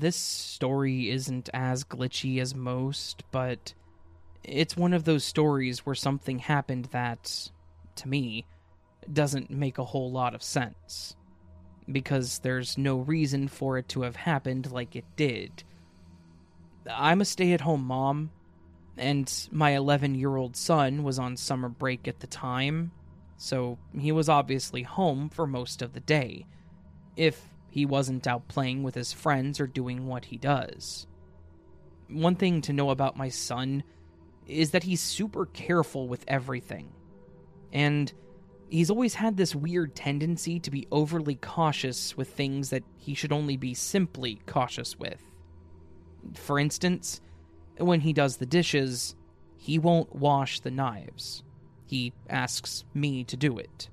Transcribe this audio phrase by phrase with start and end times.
[0.00, 3.74] This story isn't as glitchy as most, but
[4.42, 7.50] it's one of those stories where something happened that,
[7.96, 8.46] to me,
[9.12, 11.16] doesn't make a whole lot of sense.
[11.86, 15.64] Because there's no reason for it to have happened like it did.
[16.90, 18.30] I'm a stay at home mom,
[18.96, 22.92] and my 11 year old son was on summer break at the time,
[23.36, 26.46] so he was obviously home for most of the day,
[27.18, 31.06] if he wasn't out playing with his friends or doing what he does.
[32.08, 33.84] One thing to know about my son
[34.46, 36.92] is that he's super careful with everything.
[37.72, 38.12] And
[38.68, 43.32] he's always had this weird tendency to be overly cautious with things that he should
[43.32, 45.22] only be simply cautious with.
[46.34, 47.20] For instance,
[47.78, 49.14] when he does the dishes,
[49.56, 51.44] he won't wash the knives.
[51.86, 53.88] He asks me to do it.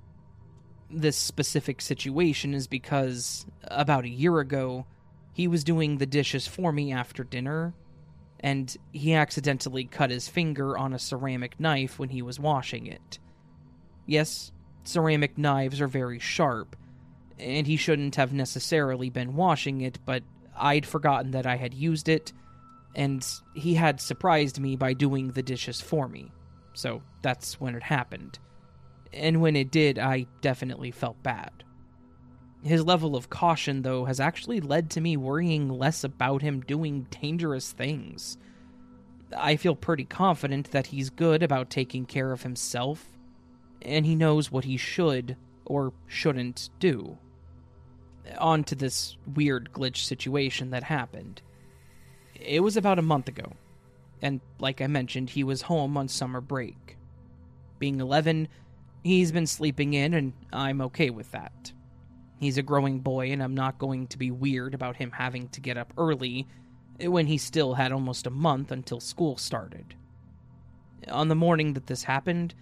[0.89, 4.85] This specific situation is because, about a year ago,
[5.33, 7.73] he was doing the dishes for me after dinner,
[8.39, 13.19] and he accidentally cut his finger on a ceramic knife when he was washing it.
[14.05, 14.51] Yes,
[14.83, 16.75] ceramic knives are very sharp,
[17.37, 20.23] and he shouldn't have necessarily been washing it, but
[20.55, 22.31] I'd forgotten that I had used it,
[22.95, 26.31] and he had surprised me by doing the dishes for me.
[26.73, 28.39] So that's when it happened.
[29.13, 31.63] And when it did, I definitely felt bad.
[32.63, 37.07] His level of caution, though, has actually led to me worrying less about him doing
[37.21, 38.37] dangerous things.
[39.35, 43.07] I feel pretty confident that he's good about taking care of himself,
[43.81, 47.17] and he knows what he should or shouldn't do.
[48.37, 51.41] On to this weird glitch situation that happened.
[52.35, 53.53] It was about a month ago,
[54.21, 56.97] and like I mentioned, he was home on summer break.
[57.79, 58.47] Being 11,
[59.03, 61.71] he's been sleeping in, and I'm okay with that.
[62.39, 65.61] He's a growing boy, and I'm not going to be weird about him having to
[65.61, 66.47] get up early
[66.99, 69.95] when he still had almost a month until school started.
[71.09, 72.53] On the morning that this happened,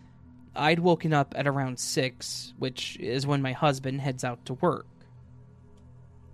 [0.55, 4.87] I'd woken up at around 6, which is when my husband heads out to work.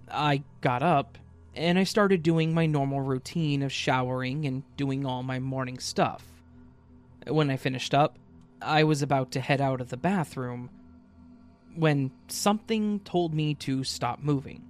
[0.10, 1.18] I got up,
[1.56, 6.24] and I started doing my normal routine of showering and doing all my morning stuff.
[7.28, 8.18] When I finished up,
[8.62, 10.70] I was about to head out of the bathroom
[11.76, 14.64] when something told me to stop moving.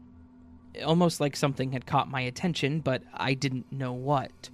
[0.86, 4.50] Almost like something had caught my attention, but I didn't know what.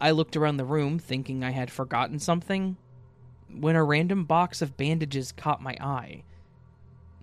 [0.00, 2.76] I looked around the room thinking I had forgotten something
[3.50, 6.24] when a random box of bandages caught my eye.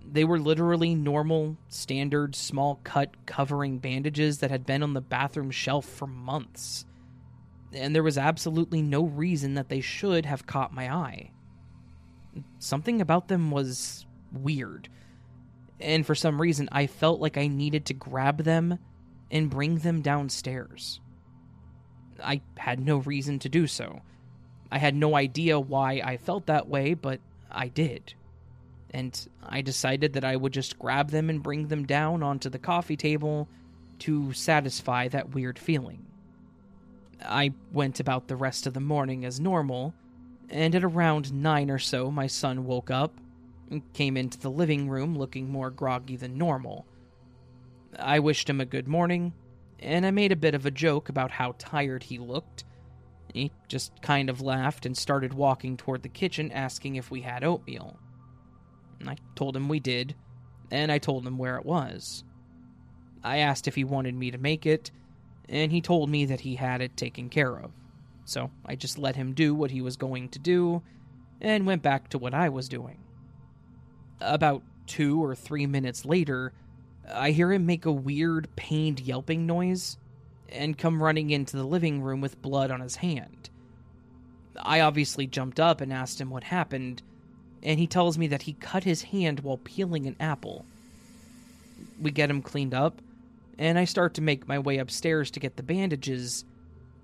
[0.06, 5.50] They were literally normal, standard, small cut covering bandages that had been on the bathroom
[5.50, 6.84] shelf for months.
[7.74, 11.30] And there was absolutely no reason that they should have caught my eye.
[12.58, 14.88] Something about them was weird.
[15.80, 18.78] And for some reason, I felt like I needed to grab them
[19.30, 21.00] and bring them downstairs.
[22.22, 24.02] I had no reason to do so.
[24.70, 27.20] I had no idea why I felt that way, but
[27.50, 28.14] I did.
[28.92, 32.58] And I decided that I would just grab them and bring them down onto the
[32.58, 33.48] coffee table
[34.00, 36.06] to satisfy that weird feeling.
[37.24, 39.94] I went about the rest of the morning as normal,
[40.50, 43.18] and at around nine or so, my son woke up
[43.92, 46.86] came into the living room looking more groggy than normal.
[47.98, 49.32] I wished him a good morning,
[49.80, 52.64] and I made a bit of a joke about how tired he looked.
[53.32, 57.42] He just kind of laughed and started walking toward the kitchen asking if we had
[57.42, 57.98] oatmeal.
[59.06, 60.14] I told him we did,
[60.70, 62.24] and I told him where it was.
[63.22, 64.90] I asked if he wanted me to make it,
[65.48, 67.70] and he told me that he had it taken care of.
[68.24, 70.82] So I just let him do what he was going to do
[71.40, 72.98] and went back to what I was doing.
[74.20, 76.52] About two or three minutes later,
[77.12, 79.98] I hear him make a weird, pained yelping noise
[80.48, 83.50] and come running into the living room with blood on his hand.
[84.62, 87.02] I obviously jumped up and asked him what happened,
[87.62, 90.64] and he tells me that he cut his hand while peeling an apple.
[92.00, 93.00] We get him cleaned up,
[93.58, 96.44] and I start to make my way upstairs to get the bandages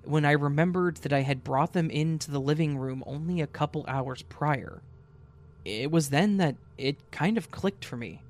[0.05, 3.85] when I remembered that I had brought them into the living room only a couple
[3.87, 4.83] hours prior.
[5.65, 8.23] It was then that it kind of clicked for me.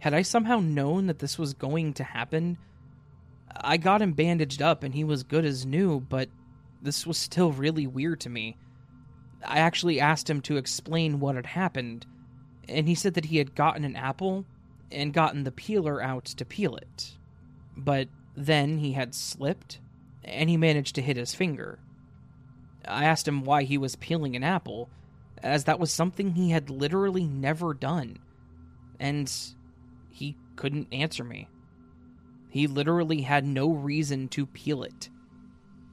[0.00, 2.58] Had I somehow known that this was going to happen,
[3.54, 6.28] I got him bandaged up and he was good as new, but
[6.82, 8.56] this was still really weird to me.
[9.44, 12.06] I actually asked him to explain what had happened,
[12.68, 14.44] and he said that he had gotten an apple
[14.90, 17.16] and gotten the peeler out to peel it.
[17.76, 19.80] But then he had slipped,
[20.24, 21.78] and he managed to hit his finger.
[22.86, 24.88] I asked him why he was peeling an apple,
[25.42, 28.18] as that was something he had literally never done,
[28.98, 29.32] and
[30.10, 31.48] he couldn't answer me.
[32.50, 35.08] He literally had no reason to peel it.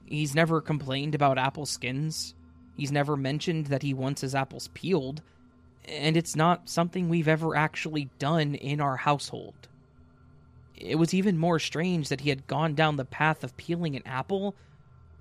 [0.04, 2.34] He's never complained about apple skins.
[2.76, 5.22] He's never mentioned that he wants his apples peeled,
[5.88, 9.68] and it's not something we've ever actually done in our household.
[10.80, 14.02] It was even more strange that he had gone down the path of peeling an
[14.06, 14.54] apple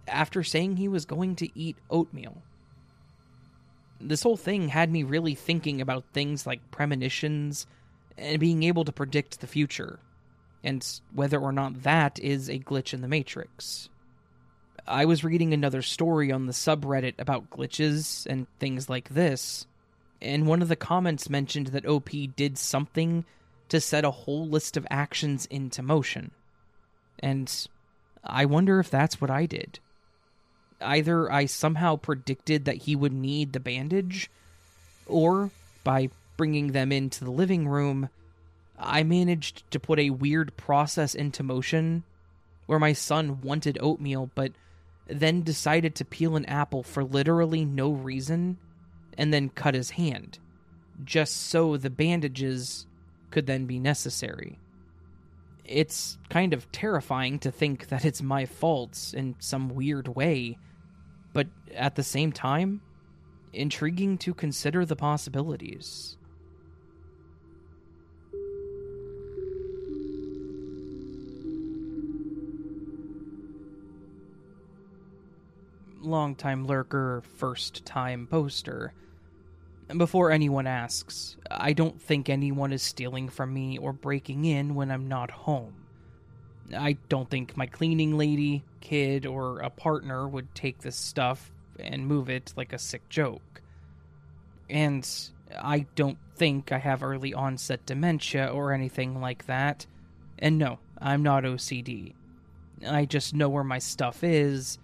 [0.08, 2.42] after saying he was going to eat oatmeal.
[4.02, 7.68] This whole thing had me really thinking about things like premonitions
[8.18, 10.00] and being able to predict the future,
[10.64, 13.90] and whether or not that is a glitch in the Matrix.
[14.88, 19.68] I was reading another story on the subreddit about glitches and things like this,
[20.22, 23.26] and one of the comments mentioned that OP did something
[23.70, 26.32] to set a whole list of actions into motion.
[27.20, 27.68] And
[28.24, 29.80] I wonder if that's what I did.
[30.82, 34.30] Either I somehow predicted that he would need the bandage,
[35.06, 35.52] or
[35.84, 38.10] by bringing them into the living room,
[38.78, 42.04] I managed to put a weird process into motion
[42.66, 44.54] where my son wanted oatmeal but
[45.08, 48.58] then decided to peel an apple for literally no reason
[49.18, 50.40] and then cut his hand,
[51.04, 52.86] just so the bandages
[53.32, 54.60] could then be necessary.
[55.66, 60.58] It's kind of terrifying to think that it's my fault in some weird way,
[61.32, 62.82] but at the same time,
[63.54, 66.18] intriguing to consider the possibilities.
[76.02, 78.94] Long-time lurker, first time poster.
[79.98, 84.92] Before anyone asks, I don't think anyone is stealing from me or breaking in when
[84.92, 85.74] I'm not home.
[86.78, 92.06] I don't think my cleaning lady, kid, or a partner would take this stuff and
[92.06, 93.62] move it like a sick joke.
[94.70, 95.10] And
[95.58, 99.88] I don't think I have early onset dementia or anything like that.
[100.38, 102.14] And no, I'm not OCD.
[102.88, 104.78] I just know where my stuff is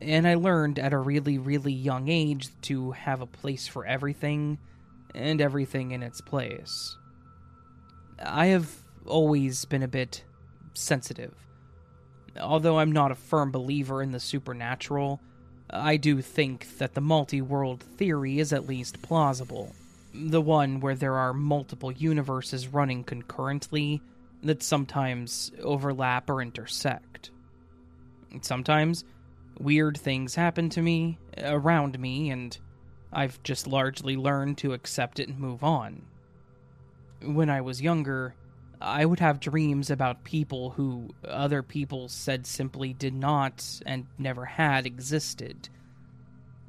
[0.00, 4.58] and I learned at a really, really young age to have a place for everything
[5.14, 6.96] and everything in its place.
[8.22, 8.70] I have
[9.06, 10.24] always been a bit
[10.74, 11.34] sensitive.
[12.40, 15.20] Although I'm not a firm believer in the supernatural,
[15.70, 19.74] I do think that the multi world theory is at least plausible.
[20.14, 24.00] The one where there are multiple universes running concurrently
[24.42, 27.30] that sometimes overlap or intersect.
[28.40, 29.04] Sometimes
[29.58, 32.56] weird things happen to me, around me, and
[33.12, 36.02] I've just largely learned to accept it and move on.
[37.22, 38.34] When I was younger,
[38.80, 44.44] I would have dreams about people who other people said simply did not and never
[44.44, 45.68] had existed.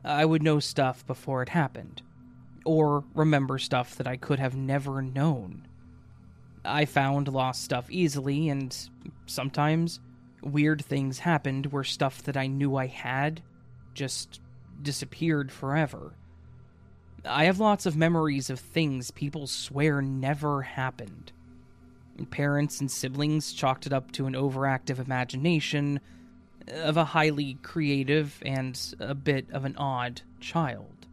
[0.03, 2.01] I would know stuff before it happened,
[2.65, 5.67] or remember stuff that I could have never known.
[6.65, 8.75] I found lost stuff easily, and
[9.27, 9.99] sometimes
[10.41, 13.41] weird things happened where stuff that I knew I had
[13.93, 14.41] just
[14.81, 16.13] disappeared forever.
[17.25, 21.31] I have lots of memories of things people swear never happened.
[22.31, 25.99] Parents and siblings chalked it up to an overactive imagination
[26.67, 31.07] of a highly creative and a bit of an odd child.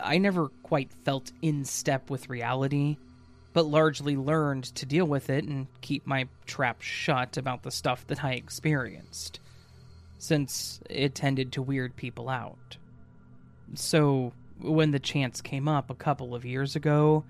[0.00, 2.96] I never quite felt in step with reality
[3.52, 8.06] but largely learned to deal with it and keep my trap shut about the stuff
[8.06, 9.40] that I experienced,
[10.18, 12.76] since it tended to weird people out.
[13.74, 17.24] So, when the chance came up a couple of years ago,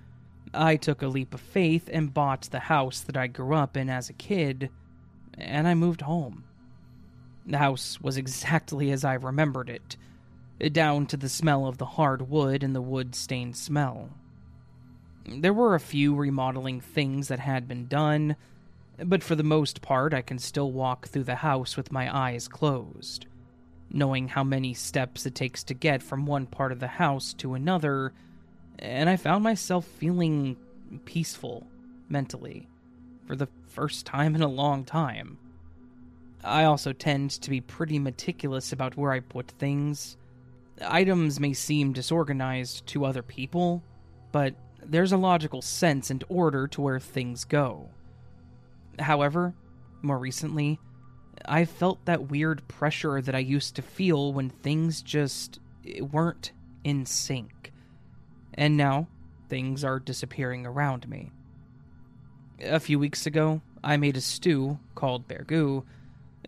[0.55, 3.89] I took a leap of faith and bought the house that I grew up in
[3.89, 4.71] as a kid,
[5.39, 6.45] and I moved home.
[7.47, 9.97] The house was exactly as I remembered it,
[10.73, 14.11] down to the smell of the hard wood and the wood stained smell.
[15.27, 18.37] There were a few remodeling things that had been done,
[18.99, 22.49] but for the most part, I can still walk through the house with my eyes
[22.49, 23.27] closed.
[23.91, 27.55] Knowing how many steps it takes to get from one part of the house to
[27.55, 28.13] another,
[28.79, 30.57] and I found myself feeling
[31.05, 31.67] peaceful
[32.09, 32.69] mentally
[33.27, 35.39] for the first time in a long time.
[36.45, 40.17] I also tend to be pretty meticulous about where I put things.
[40.85, 43.83] Items may seem disorganized to other people,
[44.33, 47.91] but there's a logical sense and order to where things go.
[48.99, 49.55] However,
[50.03, 50.79] more recently,
[51.45, 55.59] I felt that weird pressure that I used to feel when things just
[56.01, 56.53] weren't
[56.85, 57.73] in sync.
[58.55, 59.09] And now,
[59.49, 61.31] things are disappearing around me.
[62.61, 65.85] A few weeks ago, I made a stew called burgoo,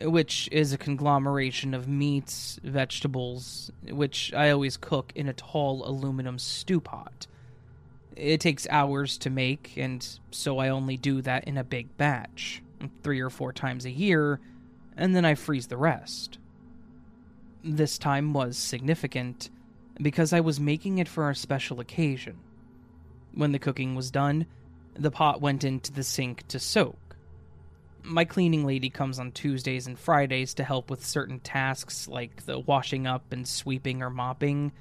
[0.02, 6.38] which is a conglomeration of meats, vegetables, which I always cook in a tall aluminum
[6.38, 7.26] stew pot.
[8.16, 12.62] It takes hours to make, and so I only do that in a big batch,
[13.02, 14.40] three or four times a year,
[14.96, 16.38] and then I freeze the rest.
[17.64, 19.50] This time was significant
[20.00, 22.38] because I was making it for a special occasion.
[23.32, 24.46] When the cooking was done,
[24.94, 27.16] the pot went into the sink to soak.
[28.02, 32.58] My cleaning lady comes on Tuesdays and Fridays to help with certain tasks like the
[32.58, 34.72] washing up and sweeping or mopping,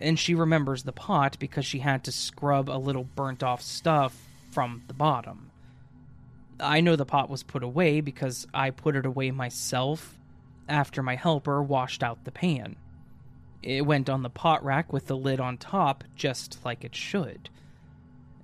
[0.00, 4.16] and she remembers the pot because she had to scrub a little burnt off stuff
[4.50, 5.50] from the bottom.
[6.58, 10.18] I know the pot was put away because I put it away myself
[10.68, 12.76] after my helper washed out the pan.
[13.62, 17.50] It went on the pot rack with the lid on top, just like it should.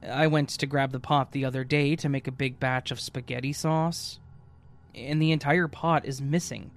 [0.06, 3.00] I went to grab the pot the other day to make a big batch of
[3.00, 4.18] spaghetti sauce,
[4.94, 6.70] and the entire pot is missing.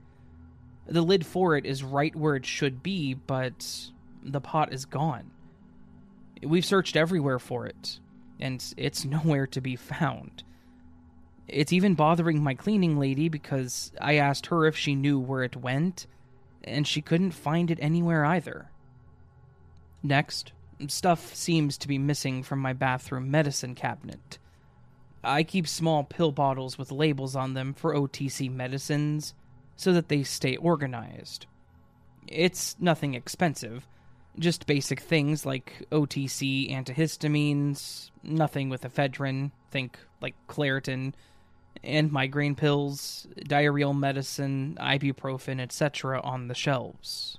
[0.87, 3.91] The lid for it is right where it should be, but
[4.23, 5.31] the pot is gone.
[6.41, 7.99] We've searched everywhere for it,
[8.39, 10.43] and it's nowhere to be found.
[11.47, 15.55] It's even bothering my cleaning lady because I asked her if she knew where it
[15.55, 16.05] went,
[16.63, 18.69] and she couldn't find it anywhere either.
[20.03, 20.53] Next,
[20.87, 24.37] stuff seems to be missing from my bathroom medicine cabinet.
[25.23, 29.33] I keep small pill bottles with labels on them for OTC medicines
[29.75, 31.45] so that they stay organized.
[32.27, 33.87] It's nothing expensive,
[34.39, 41.13] just basic things like OTC antihistamines, nothing with ephedrine, think like Claritin,
[41.83, 46.19] and migraine pills, diarrheal medicine, ibuprofen, etc.
[46.21, 47.37] on the shelves.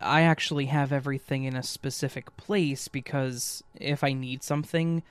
[0.00, 5.02] I actually have everything in a specific place because if I need something,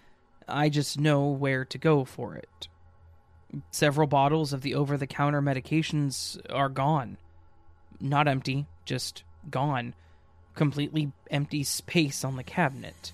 [0.48, 2.70] I just know where to go for it.
[3.72, 7.18] Several bottles of the over the counter medications are gone.
[8.00, 9.94] Not empty, just gone.
[10.58, 13.12] Completely empty space on the cabinet.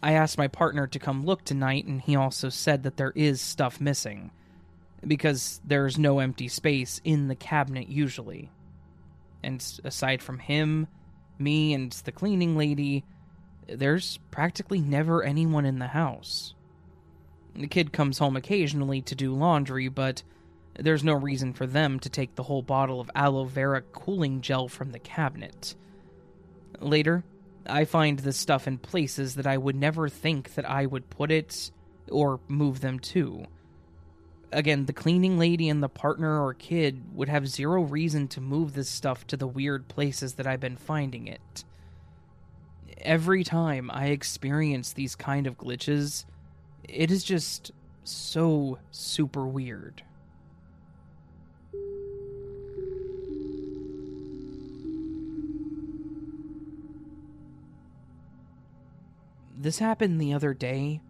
[0.00, 3.40] I asked my partner to come look tonight, and he also said that there is
[3.40, 4.30] stuff missing.
[5.04, 8.50] Because there's no empty space in the cabinet usually.
[9.42, 10.86] And aside from him,
[11.40, 13.02] me, and the cleaning lady,
[13.66, 16.54] there's practically never anyone in the house.
[17.56, 20.22] The kid comes home occasionally to do laundry, but
[20.78, 24.68] there's no reason for them to take the whole bottle of aloe vera cooling gel
[24.68, 25.74] from the cabinet.
[26.80, 27.24] Later,
[27.66, 31.30] I find this stuff in places that I would never think that I would put
[31.30, 31.70] it
[32.10, 33.44] or move them to.
[34.50, 38.72] Again, the cleaning lady and the partner or kid would have zero reason to move
[38.72, 41.64] this stuff to the weird places that I've been finding it.
[43.02, 46.24] Every time I experience these kind of glitches,
[46.84, 47.72] it is just
[48.04, 50.02] so super weird.
[59.60, 61.00] This happened the other day,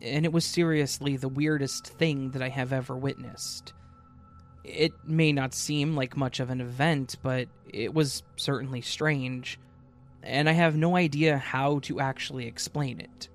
[0.00, 3.72] and it was seriously the weirdest thing that I have ever witnessed.
[4.64, 9.56] It may not seem like much of an event, but it was certainly strange,
[10.20, 13.28] and I have no idea how to actually explain it.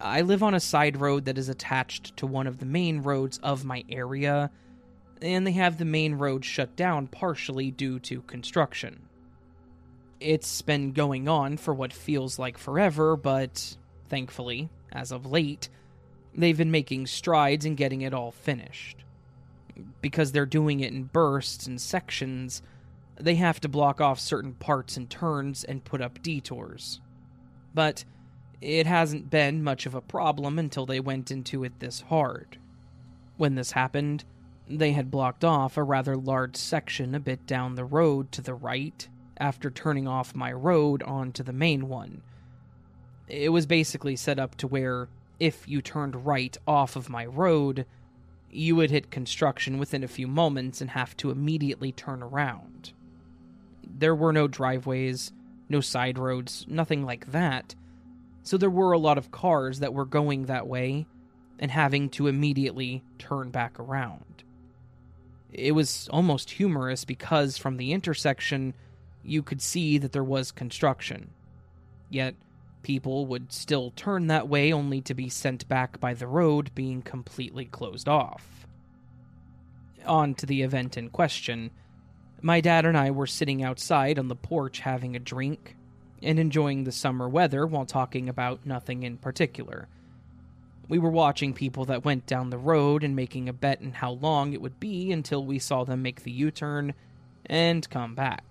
[0.00, 3.38] I live on a side road that is attached to one of the main roads
[3.42, 4.52] of my area,
[5.20, 9.08] and they have the main road shut down partially due to construction.
[10.20, 13.76] It's been going on for what feels like forever, but
[14.10, 15.70] thankfully, as of late,
[16.34, 18.98] they've been making strides in getting it all finished.
[20.02, 22.60] Because they're doing it in bursts and sections,
[23.18, 27.00] they have to block off certain parts and turns and put up detours.
[27.72, 28.04] But
[28.60, 32.58] it hasn't been much of a problem until they went into it this hard.
[33.38, 34.24] When this happened,
[34.68, 38.54] they had blocked off a rather large section a bit down the road to the
[38.54, 39.08] right
[39.40, 42.22] after turning off my road onto the main one.
[43.26, 45.08] It was basically set up to where,
[45.40, 47.86] if you turned right off of my road,
[48.50, 52.92] you would hit construction within a few moments and have to immediately turn around.
[53.84, 55.32] There were no driveways,
[55.68, 57.74] no side roads, nothing like that,
[58.42, 61.06] so there were a lot of cars that were going that way
[61.58, 64.42] and having to immediately turn back around.
[65.52, 68.74] It was almost humorous because from the intersection,
[69.22, 71.30] you could see that there was construction.
[72.08, 72.34] Yet,
[72.82, 77.02] people would still turn that way only to be sent back by the road being
[77.02, 78.66] completely closed off.
[80.06, 81.70] On to the event in question.
[82.42, 85.76] My dad and I were sitting outside on the porch having a drink
[86.22, 89.88] and enjoying the summer weather while talking about nothing in particular.
[90.88, 94.12] We were watching people that went down the road and making a bet on how
[94.12, 96.94] long it would be until we saw them make the U turn
[97.46, 98.44] and come back.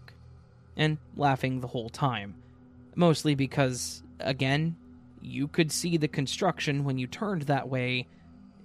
[0.79, 2.35] And laughing the whole time.
[2.95, 4.77] Mostly because, again,
[5.21, 8.07] you could see the construction when you turned that way,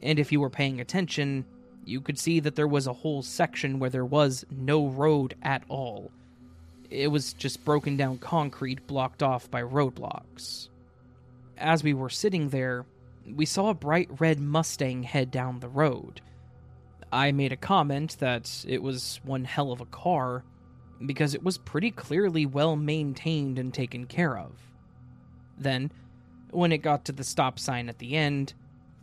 [0.01, 1.45] and if you were paying attention,
[1.85, 5.65] you could see that there was a whole section where there was no road at
[5.69, 6.13] all.
[6.89, 10.69] It was just broken down concrete blocked off by roadblocks.
[11.59, 12.87] As we were sitting there,
[13.35, 16.21] we saw a bright red Mustang head down the road.
[17.13, 20.45] I made a comment that it was one hell of a car
[21.07, 24.53] because it was pretty clearly well maintained and taken care of.
[25.59, 25.93] Then,
[26.51, 28.55] when it got to the stop sign at the end,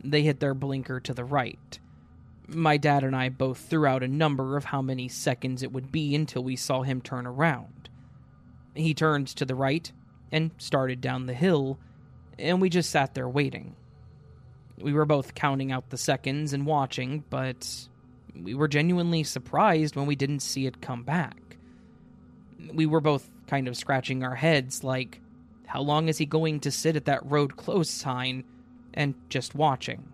[0.02, 1.78] they hit their blinker to the right.
[2.48, 5.92] My dad and I both threw out a number of how many seconds it would
[5.92, 7.88] be until we saw him turn around.
[8.74, 9.90] He turned to the right
[10.30, 11.78] and started down the hill,
[12.38, 13.76] and we just sat there waiting.
[14.78, 17.88] We were both counting out the seconds and watching, but
[18.34, 21.36] we were genuinely surprised when we didn't see it come back.
[22.72, 25.20] We were both kind of scratching our heads, like,
[25.66, 28.44] how long is he going to sit at that road closed sign
[28.92, 30.12] and just watching?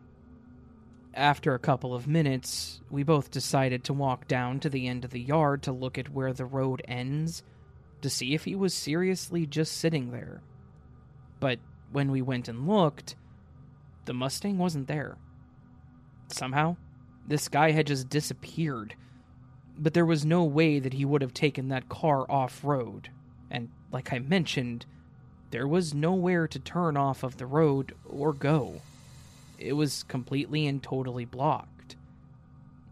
[1.14, 5.10] After a couple of minutes, we both decided to walk down to the end of
[5.10, 7.42] the yard to look at where the road ends
[8.02, 10.42] to see if he was seriously just sitting there.
[11.40, 11.58] But
[11.90, 13.16] when we went and looked,
[14.04, 15.16] the Mustang wasn't there.
[16.28, 16.76] Somehow,
[17.26, 18.94] this guy had just disappeared.
[19.78, 23.10] But there was no way that he would have taken that car off road.
[23.50, 24.86] And like I mentioned,
[25.50, 28.82] there was nowhere to turn off of the road or go.
[29.58, 31.96] It was completely and totally blocked.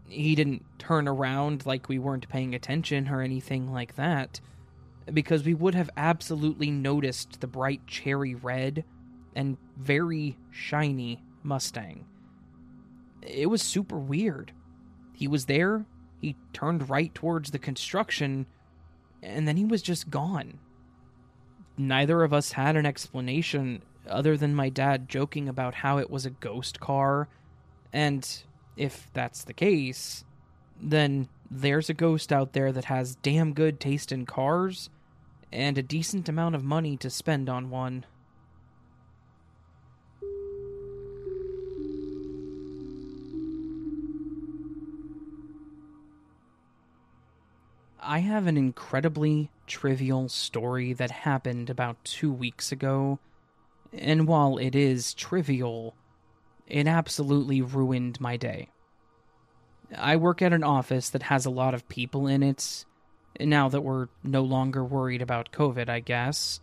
[0.07, 4.39] He didn't turn around like we weren't paying attention or anything like that
[5.13, 8.83] because we would have absolutely noticed the bright cherry red
[9.35, 12.05] and very shiny Mustang.
[13.21, 14.51] It was super weird.
[15.13, 15.85] He was there,
[16.27, 18.45] he turned right towards the construction,
[19.23, 20.59] and then he was just gone.
[21.77, 26.25] Neither of us had an explanation other than my dad joking about how it was
[26.25, 27.29] a ghost car,
[27.93, 28.43] and
[28.75, 30.25] if that's the case,
[30.81, 34.89] then there's a ghost out there that has damn good taste in cars
[35.51, 38.05] and a decent amount of money to spend on one.
[48.09, 53.19] I have an incredibly trivial story that happened about two weeks ago,
[53.91, 55.93] and while it is trivial,
[56.67, 58.69] it absolutely ruined my day.
[59.93, 62.85] I work at an office that has a lot of people in it,
[63.41, 66.61] now that we're no longer worried about COVID, I guess.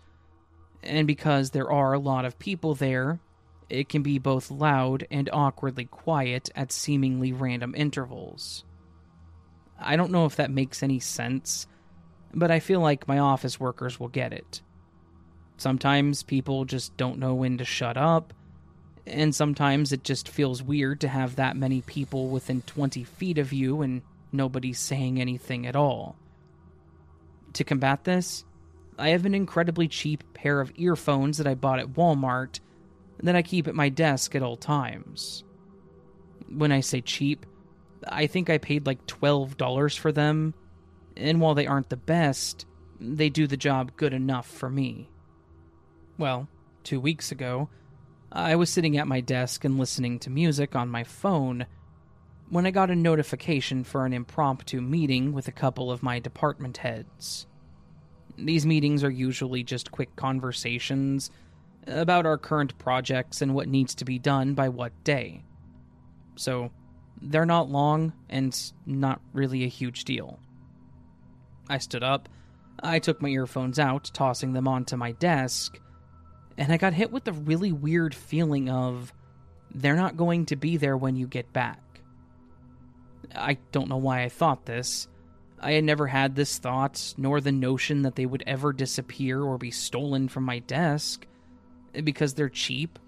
[0.82, 3.20] And because there are a lot of people there,
[3.68, 8.64] it can be both loud and awkwardly quiet at seemingly random intervals.
[9.78, 11.66] I don't know if that makes any sense,
[12.32, 14.62] but I feel like my office workers will get it.
[15.56, 18.32] Sometimes people just don't know when to shut up,
[19.06, 23.52] and sometimes it just feels weird to have that many people within 20 feet of
[23.52, 26.16] you and nobody's saying anything at all.
[27.54, 28.44] To combat this,
[28.98, 32.60] I have an incredibly cheap pair of earphones that I bought at Walmart
[33.22, 35.44] that I keep at my desk at all times.
[36.48, 37.46] When I say cheap,
[38.06, 40.54] I think I paid like $12 for them,
[41.16, 42.66] and while they aren't the best,
[43.00, 45.10] they do the job good enough for me.
[46.18, 46.48] Well,
[46.82, 47.68] two weeks ago,
[48.30, 51.66] I was sitting at my desk and listening to music on my phone
[52.50, 56.78] when I got a notification for an impromptu meeting with a couple of my department
[56.78, 57.46] heads.
[58.36, 61.30] These meetings are usually just quick conversations
[61.86, 65.44] about our current projects and what needs to be done by what day.
[66.36, 66.70] So,
[67.20, 70.38] they're not long and not really a huge deal.
[71.68, 72.28] I stood up,
[72.82, 75.78] I took my earphones out, tossing them onto my desk,
[76.58, 79.12] and I got hit with the really weird feeling of
[79.74, 81.80] they're not going to be there when you get back.
[83.34, 85.08] I don't know why I thought this.
[85.60, 89.56] I had never had this thought, nor the notion that they would ever disappear or
[89.56, 91.26] be stolen from my desk,
[92.02, 92.98] because they're cheap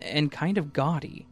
[0.00, 1.26] and kind of gaudy.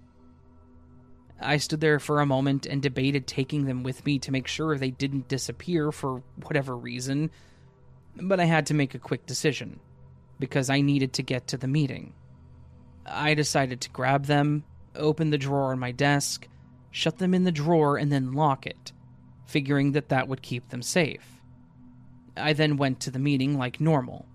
[1.40, 4.76] I stood there for a moment and debated taking them with me to make sure
[4.76, 7.30] they didn't disappear for whatever reason,
[8.20, 9.80] but I had to make a quick decision,
[10.38, 12.12] because I needed to get to the meeting.
[13.06, 16.46] I decided to grab them, open the drawer on my desk,
[16.90, 18.92] shut them in the drawer, and then lock it,
[19.46, 21.40] figuring that that would keep them safe.
[22.36, 24.26] I then went to the meeting like normal.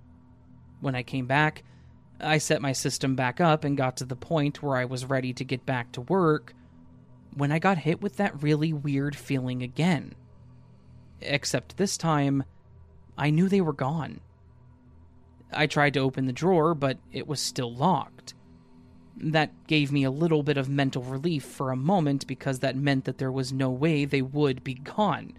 [0.82, 1.64] When I came back,
[2.20, 5.34] I set my system back up and got to the point where I was ready
[5.34, 6.54] to get back to work
[7.36, 10.14] when I got hit with that really weird feeling again.
[11.22, 12.44] Except this time,
[13.18, 14.22] I knew they were gone.
[15.54, 18.34] I tried to open the drawer, but it was still locked.
[19.18, 23.06] That gave me a little bit of mental relief for a moment because that meant
[23.06, 25.34] that there was no way they would be gone.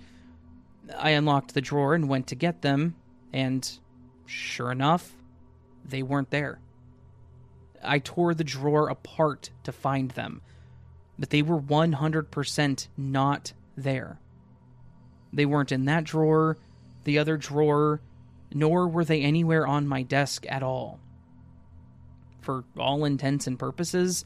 [0.96, 2.94] I unlocked the drawer and went to get them,
[3.32, 3.78] and
[4.24, 5.12] sure enough,
[5.84, 6.60] they weren't there.
[7.82, 10.40] I tore the drawer apart to find them,
[11.18, 14.18] but they were 100% not there.
[15.32, 16.56] They weren't in that drawer,
[17.04, 18.00] the other drawer,
[18.52, 21.00] nor were they anywhere on my desk at all.
[22.40, 24.24] For all intents and purposes,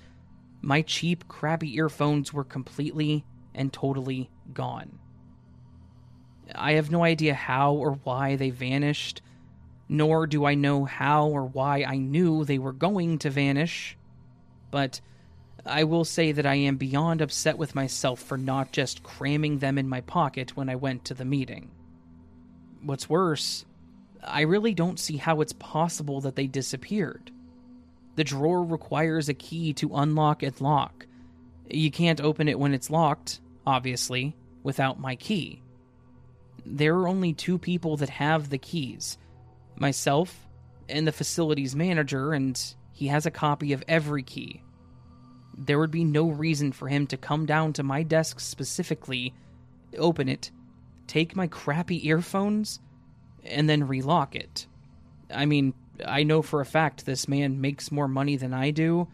[0.61, 3.25] my cheap, crappy earphones were completely
[3.55, 4.99] and totally gone.
[6.55, 9.23] I have no idea how or why they vanished,
[9.89, 13.97] nor do I know how or why I knew they were going to vanish,
[14.71, 15.01] but
[15.67, 19.79] I will say that I am beyond upset with myself for not just cramming them
[19.79, 21.71] in my pocket when I went to the meeting.
[22.83, 23.65] What's worse,
[24.23, 27.31] I really don't see how it's possible that they disappeared.
[28.17, 31.07] The drawer requires a key to unlock and lock.
[31.69, 35.63] You can't open it when it's locked, obviously, without my key.
[36.67, 39.19] There are only two people that have the keys
[39.77, 40.47] myself
[40.89, 42.61] and the facilities manager, and
[42.93, 44.63] he has a copy of every key.
[45.63, 49.35] There would be no reason for him to come down to my desk specifically,
[49.99, 50.51] open it,
[51.07, 52.81] take my crappy earphones,
[53.45, 54.67] and then relock it.
[55.33, 59.09] I mean, I know for a fact this man makes more money than I do,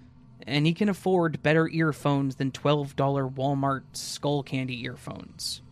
[0.47, 5.63] and he can afford better earphones than $12 Walmart Skullcandy earphones.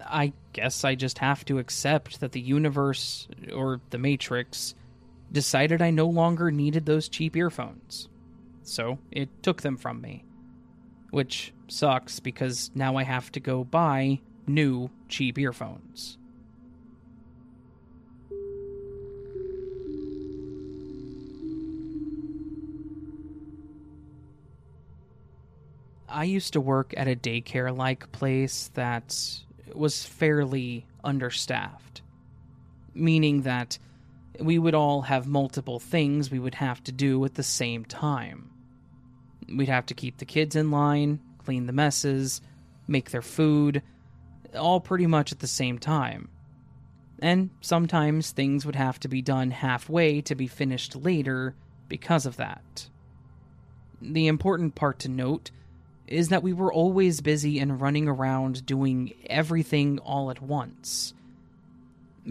[0.00, 4.74] I guess I just have to accept that the universe, or the Matrix,
[5.32, 8.08] decided I no longer needed those cheap earphones.
[8.68, 10.24] So it took them from me.
[11.10, 16.18] Which sucks because now I have to go buy new cheap earphones.
[26.10, 29.18] I used to work at a daycare like place that
[29.74, 32.02] was fairly understaffed,
[32.94, 33.78] meaning that
[34.40, 38.50] we would all have multiple things we would have to do at the same time.
[39.54, 42.40] We'd have to keep the kids in line, clean the messes,
[42.86, 43.82] make their food,
[44.54, 46.28] all pretty much at the same time.
[47.20, 51.54] And sometimes things would have to be done halfway to be finished later
[51.88, 52.88] because of that.
[54.00, 55.50] The important part to note
[56.06, 61.12] is that we were always busy and running around doing everything all at once.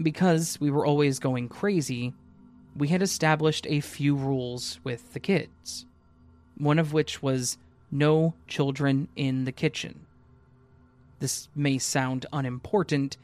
[0.00, 2.14] Because we were always going crazy,
[2.76, 5.86] we had established a few rules with the kids.
[6.58, 7.56] One of which was
[7.90, 10.06] no children in the kitchen.
[11.20, 13.16] This may sound unimportant,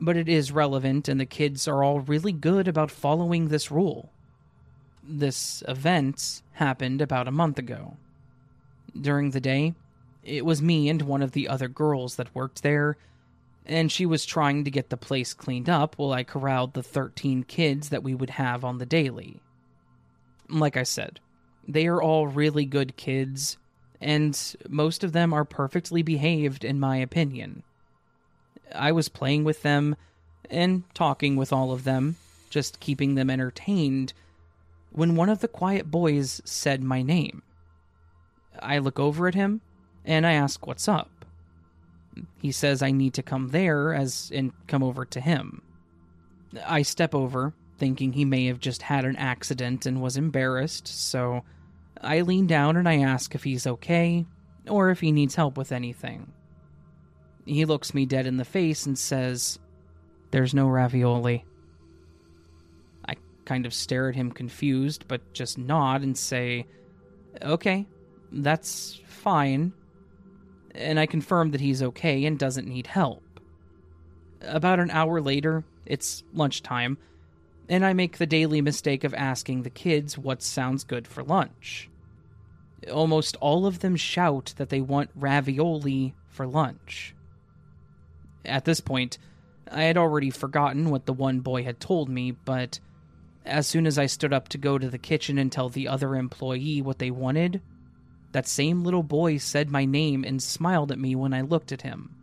[0.00, 4.10] but it is relevant, and the kids are all really good about following this rule.
[5.02, 7.96] This event happened about a month ago.
[9.00, 9.74] During the day,
[10.22, 12.96] it was me and one of the other girls that worked there,
[13.66, 17.44] and she was trying to get the place cleaned up while I corralled the 13
[17.44, 19.40] kids that we would have on the daily.
[20.48, 21.20] Like I said,
[21.66, 23.56] they are all really good kids,
[24.00, 27.62] and most of them are perfectly behaved, in my opinion.
[28.74, 29.96] I was playing with them
[30.50, 32.16] and talking with all of them,
[32.50, 34.12] just keeping them entertained,
[34.90, 37.42] when one of the quiet boys said my name.
[38.60, 39.62] I look over at him
[40.04, 41.24] and I ask what's up.
[42.40, 45.62] He says I need to come there as and come over to him.
[46.66, 51.42] I step over, thinking he may have just had an accident and was embarrassed, so
[52.00, 54.24] I lean down and I ask if he's okay
[54.68, 56.32] or if he needs help with anything.
[57.44, 59.58] He looks me dead in the face and says,
[60.30, 61.44] There's no ravioli.
[63.08, 63.16] I
[63.46, 66.68] kind of stare at him confused, but just nod and say,
[67.42, 67.88] Okay,
[68.30, 69.72] that's fine
[70.76, 73.24] and I confirm that he's okay and doesn't need help.
[74.40, 76.96] About an hour later, it's lunchtime,
[77.68, 81.88] and I make the daily mistake of asking the kids what sounds good for lunch.
[82.92, 87.14] Almost all of them shout that they want ravioli for lunch.
[88.44, 89.18] At this point,
[89.70, 92.80] I had already forgotten what the one boy had told me, but
[93.44, 96.16] as soon as I stood up to go to the kitchen and tell the other
[96.16, 97.60] employee what they wanted,
[98.32, 101.82] that same little boy said my name and smiled at me when I looked at
[101.82, 102.14] him.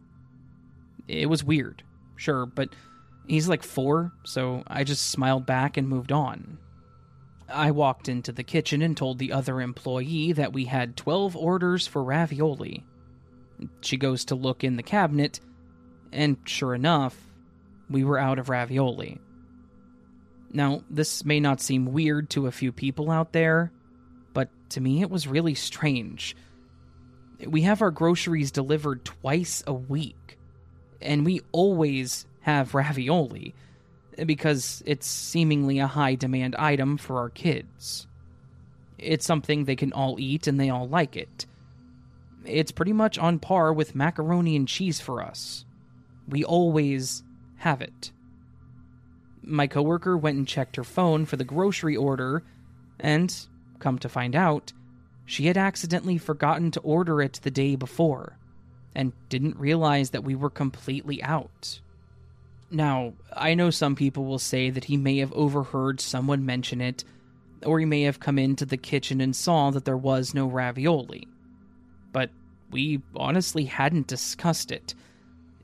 [1.07, 1.83] It was weird,
[2.15, 2.69] sure, but
[3.29, 6.57] he's like four, so I just smiled back and moved on.
[7.47, 11.87] I walked into the kitchen and told the other employee that we had 12 orders
[11.87, 12.83] for ravioli.
[13.81, 15.39] She goes to look in the cabinet,
[16.11, 17.15] and sure enough,
[17.89, 19.19] we were out of ravioli.
[20.51, 23.71] Now, this may not seem weird to a few people out there,
[24.33, 26.35] but to me it was really strange.
[27.45, 30.37] We have our groceries delivered twice a week,
[31.01, 33.53] and we always have ravioli
[34.25, 38.07] because it's seemingly a high demand item for our kids.
[38.97, 41.45] It's something they can all eat and they all like it.
[42.45, 45.65] It's pretty much on par with macaroni and cheese for us.
[46.27, 47.23] We always
[47.57, 48.11] have it.
[49.41, 52.43] My coworker went and checked her phone for the grocery order,
[52.99, 53.33] and,
[53.79, 54.73] come to find out,
[55.25, 58.37] she had accidentally forgotten to order it the day before,
[58.93, 61.81] and didn't realize that we were completely out.
[62.71, 67.03] Now, I know some people will say that he may have overheard someone mention it,
[67.65, 71.27] or he may have come into the kitchen and saw that there was no ravioli.
[72.11, 72.29] But
[72.69, 74.93] we honestly hadn't discussed it,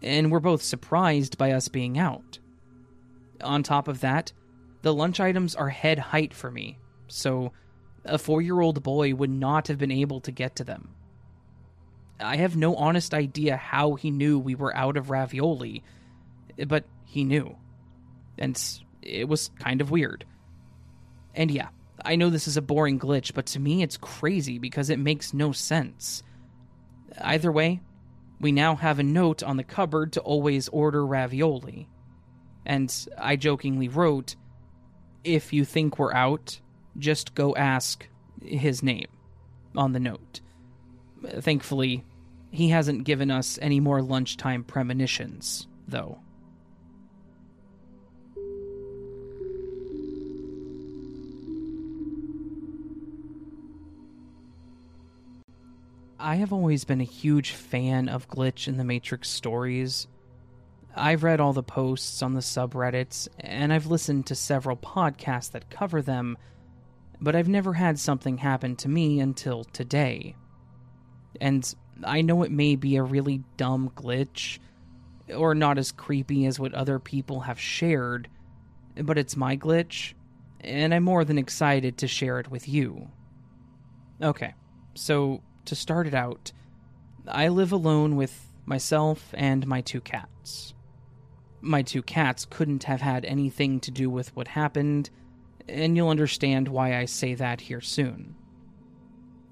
[0.01, 2.39] and were both surprised by us being out.
[3.41, 4.31] On top of that,
[4.81, 7.51] the lunch items are head height for me, so
[8.03, 10.89] a four year old boy would not have been able to get to them.
[12.19, 15.83] I have no honest idea how he knew we were out of ravioli,
[16.67, 16.85] but
[17.15, 17.55] he knew.
[18.37, 18.61] And
[19.01, 20.25] it was kind of weird.
[21.33, 21.69] And yeah,
[22.03, 25.33] I know this is a boring glitch, but to me it's crazy because it makes
[25.33, 26.23] no sense.
[27.21, 27.79] Either way,
[28.41, 31.87] we now have a note on the cupboard to always order ravioli.
[32.65, 34.35] And I jokingly wrote,
[35.23, 36.59] If you think we're out,
[36.97, 38.05] just go ask
[38.43, 39.07] his name
[39.73, 40.41] on the note.
[41.39, 42.03] Thankfully,
[42.51, 46.19] he hasn't given us any more lunchtime premonitions, though.
[56.25, 60.07] I have always been a huge fan of Glitch in the Matrix stories.
[60.95, 65.69] I've read all the posts on the subreddits, and I've listened to several podcasts that
[65.69, 66.35] cover them,
[67.21, 70.35] but I've never had something happen to me until today.
[71.39, 71.71] And
[72.03, 74.57] I know it may be a really dumb glitch,
[75.31, 78.29] or not as creepy as what other people have shared,
[78.95, 80.15] but it's my glitch,
[80.61, 83.09] and I'm more than excited to share it with you.
[84.23, 84.55] Okay,
[84.95, 86.51] so to start it out,
[87.27, 90.73] I live alone with myself and my two cats.
[91.61, 95.09] My two cats couldn't have had anything to do with what happened,
[95.67, 98.35] and you'll understand why I say that here soon.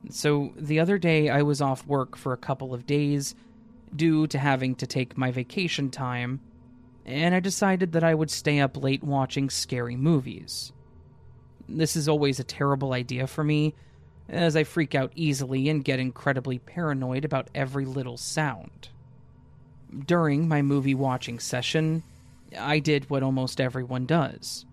[0.09, 3.35] So, the other day I was off work for a couple of days
[3.95, 6.41] due to having to take my vacation time,
[7.05, 10.73] and I decided that I would stay up late watching scary movies.
[11.69, 13.73] This is always a terrible idea for me
[14.33, 18.89] as I freak out easily and get incredibly paranoid about every little sound.
[20.05, 22.03] During my movie watching session,
[22.57, 24.65] I did what almost everyone does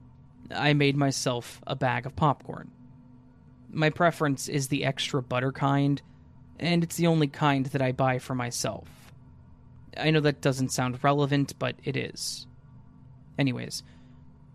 [0.55, 2.71] I made myself a bag of popcorn.
[3.71, 6.03] My preference is the extra butter kind,
[6.59, 8.89] and it's the only kind that I buy for myself.
[9.97, 12.47] I know that doesn't sound relevant, but it is.
[13.39, 13.83] Anyways,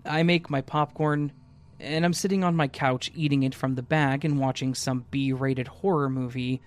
[0.05, 1.31] I make my popcorn
[1.79, 5.33] and I'm sitting on my couch eating it from the bag and watching some B
[5.33, 6.61] rated horror movie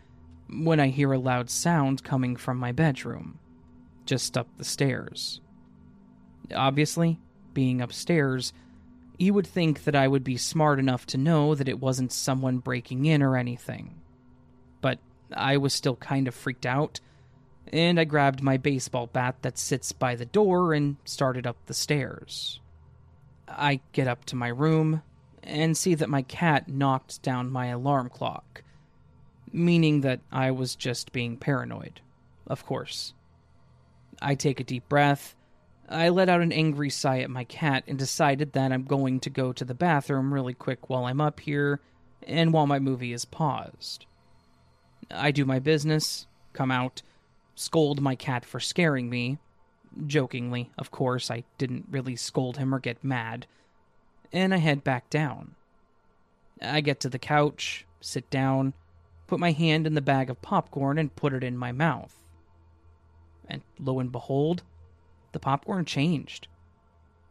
[0.50, 3.38] when I hear a loud sound coming from my bedroom,
[4.06, 5.40] just up the stairs.
[6.54, 7.20] Obviously,
[7.52, 8.52] being upstairs,
[9.18, 12.58] you would think that I would be smart enough to know that it wasn't someone
[12.58, 14.00] breaking in or anything.
[14.80, 14.98] But
[15.34, 17.00] I was still kind of freaked out,
[17.72, 21.74] and I grabbed my baseball bat that sits by the door and started up the
[21.74, 22.60] stairs.
[23.48, 25.02] I get up to my room
[25.42, 28.62] and see that my cat knocked down my alarm clock,
[29.52, 32.00] meaning that I was just being paranoid,
[32.46, 33.14] of course.
[34.20, 35.34] I take a deep breath.
[35.88, 39.30] I let out an angry sigh at my cat and decided that I'm going to
[39.30, 41.80] go to the bathroom really quick while I'm up here
[42.26, 44.04] and while my movie is paused.
[45.10, 47.00] I do my business, come out,
[47.54, 49.38] scold my cat for scaring me,
[50.06, 53.46] Jokingly, of course, I didn't really scold him or get mad.
[54.32, 55.54] And I head back down.
[56.60, 58.74] I get to the couch, sit down,
[59.26, 62.14] put my hand in the bag of popcorn, and put it in my mouth.
[63.48, 64.62] And lo and behold,
[65.32, 66.48] the popcorn changed.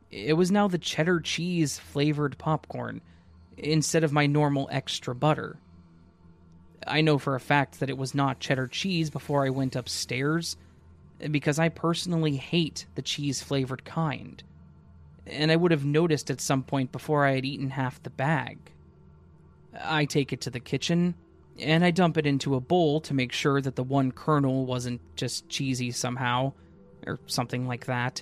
[0.09, 3.01] It was now the cheddar cheese flavored popcorn
[3.57, 5.57] instead of my normal extra butter.
[6.85, 10.55] I know for a fact that it was not cheddar cheese before I went upstairs
[11.31, 14.43] because I personally hate the cheese flavored kind.
[15.25, 18.57] And I would have noticed at some point before I had eaten half the bag.
[19.79, 21.15] I take it to the kitchen
[21.59, 25.01] and I dump it into a bowl to make sure that the one kernel wasn't
[25.15, 26.53] just cheesy somehow,
[27.05, 28.21] or something like that.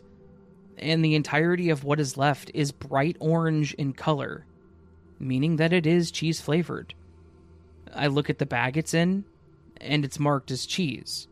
[0.77, 4.45] And the entirety of what is left is bright orange in color,
[5.19, 6.93] meaning that it is cheese flavored.
[7.93, 9.25] I look at the bag it's in,
[9.81, 11.27] and it's marked as cheese.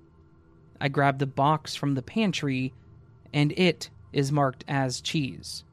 [0.83, 2.73] I grab the box from the pantry,
[3.33, 5.63] and it is marked as cheese.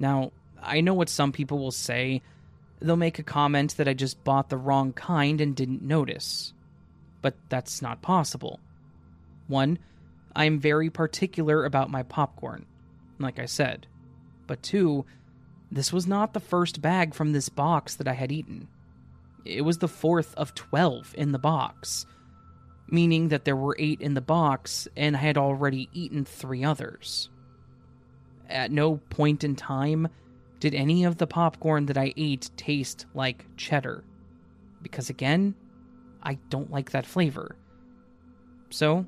[0.00, 2.20] Now, I know what some people will say
[2.80, 6.52] they'll make a comment that I just bought the wrong kind and didn't notice.
[7.22, 8.58] But that's not possible.
[9.46, 9.78] One,
[10.34, 12.66] I am very particular about my popcorn,
[13.20, 13.86] like I said.
[14.48, 15.06] But two,
[15.70, 18.66] this was not the first bag from this box that I had eaten.
[19.44, 22.06] It was the fourth of 12 in the box,
[22.86, 27.30] meaning that there were eight in the box and I had already eaten three others.
[28.48, 30.08] At no point in time
[30.60, 34.02] did any of the popcorn that I ate taste like cheddar?
[34.82, 35.54] Because again,
[36.22, 37.56] I don't like that flavor.
[38.70, 39.04] So,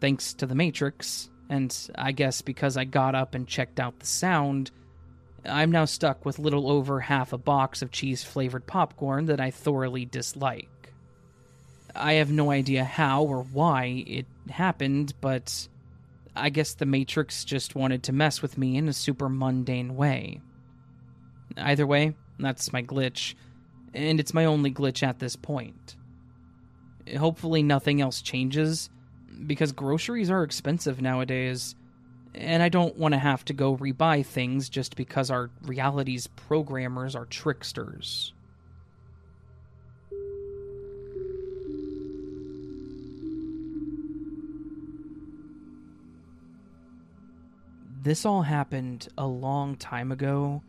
[0.00, 4.06] thanks to the Matrix, and I guess because I got up and checked out the
[4.06, 4.70] sound,
[5.44, 9.50] I'm now stuck with little over half a box of cheese flavored popcorn that I
[9.50, 10.68] thoroughly dislike.
[11.94, 15.68] I have no idea how or why it happened, but
[16.34, 20.40] I guess the Matrix just wanted to mess with me in a super mundane way.
[21.56, 23.34] Either way, that's my glitch,
[23.92, 25.96] and it's my only glitch at this point.
[27.16, 28.88] Hopefully, nothing else changes,
[29.46, 31.74] because groceries are expensive nowadays,
[32.34, 37.14] and I don't want to have to go rebuy things just because our reality's programmers
[37.14, 38.32] are tricksters.
[48.02, 50.60] This all happened a long time ago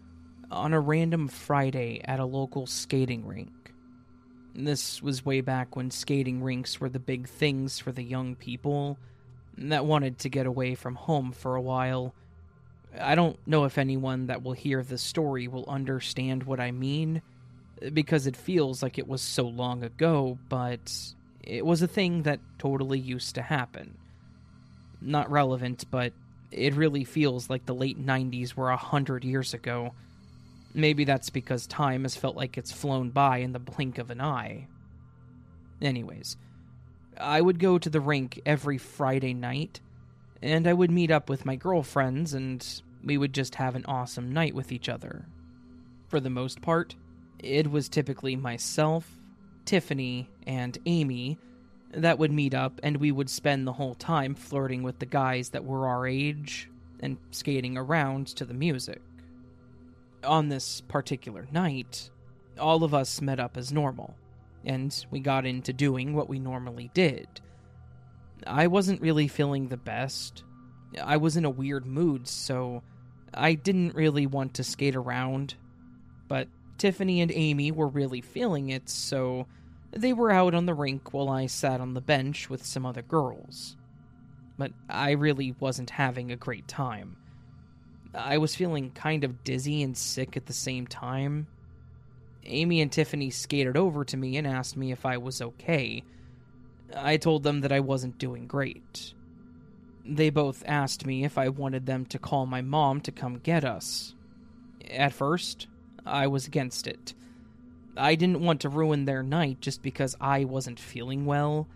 [0.51, 3.73] on a random Friday at a local skating rink.
[4.53, 8.99] This was way back when skating rinks were the big things for the young people
[9.57, 12.13] that wanted to get away from home for a while.
[13.01, 17.23] I don't know if anyone that will hear this story will understand what I mean,
[17.93, 20.93] because it feels like it was so long ago, but
[21.41, 23.97] it was a thing that totally used to happen.
[25.01, 26.13] Not relevant, but
[26.53, 29.93] it really feels like the late 90s were a hundred years ago
[30.73, 34.19] Maybe that's because time has felt like it's flown by in the blink of an
[34.19, 34.67] eye.
[35.81, 36.35] Anyways,
[37.19, 39.81] I would go to the rink every Friday night,
[40.41, 42.65] and I would meet up with my girlfriends, and
[43.03, 45.27] we would just have an awesome night with each other.
[46.07, 46.95] For the most part,
[47.37, 49.07] it was typically myself,
[49.65, 51.37] Tiffany, and Amy
[51.93, 55.49] that would meet up, and we would spend the whole time flirting with the guys
[55.49, 59.01] that were our age and skating around to the music
[60.23, 62.09] on this particular night,
[62.59, 64.15] all of us met up as normal,
[64.65, 67.27] and we got into doing what we normally did.
[68.45, 70.43] I wasn't really feeling the best.
[71.01, 72.83] I was in a weird mood, so
[73.33, 75.55] I didn't really want to skate around.
[76.27, 79.47] But Tiffany and Amy were really feeling it, so
[79.95, 83.01] they were out on the rink while I sat on the bench with some other
[83.01, 83.77] girls.
[84.57, 87.17] But I really wasn't having a great time.
[88.13, 91.47] I was feeling kind of dizzy and sick at the same time.
[92.45, 96.03] Amy and Tiffany skated over to me and asked me if I was okay.
[96.95, 99.13] I told them that I wasn't doing great.
[100.05, 103.63] They both asked me if I wanted them to call my mom to come get
[103.63, 104.13] us.
[104.91, 105.67] At first,
[106.05, 107.13] I was against it.
[107.95, 111.67] I didn't want to ruin their night just because I wasn't feeling well.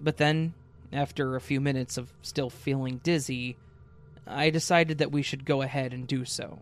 [0.00, 0.54] But then,
[0.92, 3.56] after a few minutes of still feeling dizzy,
[4.26, 6.60] I decided that we should go ahead and do so.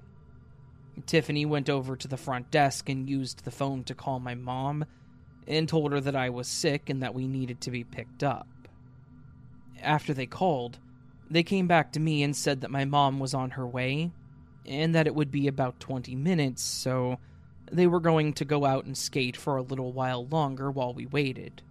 [1.06, 4.84] Tiffany went over to the front desk and used the phone to call my mom
[5.46, 8.46] and told her that I was sick and that we needed to be picked up.
[9.80, 10.78] After they called,
[11.30, 14.12] they came back to me and said that my mom was on her way
[14.66, 17.18] and that it would be about 20 minutes, so
[17.72, 21.06] they were going to go out and skate for a little while longer while we
[21.06, 21.62] waited.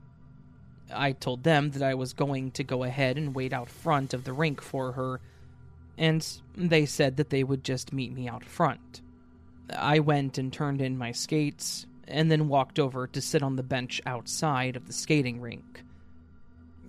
[0.93, 4.23] I told them that I was going to go ahead and wait out front of
[4.23, 5.21] the rink for her
[5.97, 6.25] and
[6.55, 9.01] they said that they would just meet me out front.
[9.77, 13.63] I went and turned in my skates, and then walked over to sit on the
[13.63, 15.83] bench outside of the skating rink.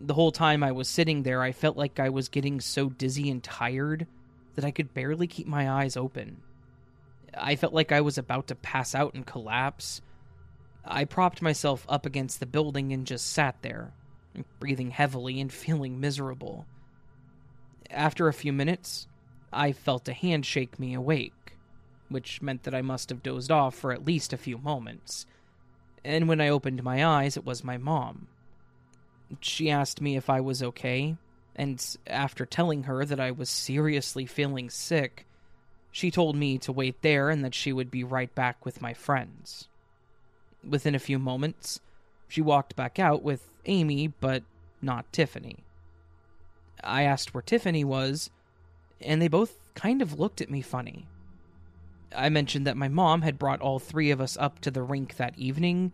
[0.00, 3.30] The whole time I was sitting there, I felt like I was getting so dizzy
[3.30, 4.06] and tired
[4.54, 6.38] that I could barely keep my eyes open.
[7.36, 10.00] I felt like I was about to pass out and collapse.
[10.84, 13.92] I propped myself up against the building and just sat there,
[14.58, 16.66] breathing heavily and feeling miserable.
[17.90, 19.06] After a few minutes,
[19.52, 21.56] I felt a hand shake me awake,
[22.08, 25.26] which meant that I must have dozed off for at least a few moments.
[26.04, 28.28] And when I opened my eyes, it was my mom.
[29.40, 31.16] She asked me if I was okay,
[31.54, 35.26] and after telling her that I was seriously feeling sick,
[35.92, 38.94] she told me to wait there and that she would be right back with my
[38.94, 39.68] friends.
[40.68, 41.80] Within a few moments,
[42.28, 44.42] she walked back out with Amy, but
[44.80, 45.58] not Tiffany.
[46.82, 48.30] I asked where Tiffany was,
[49.00, 51.06] and they both kind of looked at me funny.
[52.16, 55.16] I mentioned that my mom had brought all three of us up to the rink
[55.16, 55.92] that evening,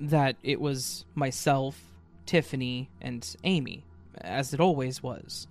[0.00, 1.80] that it was myself,
[2.26, 3.84] Tiffany, and Amy,
[4.20, 5.46] as it always was.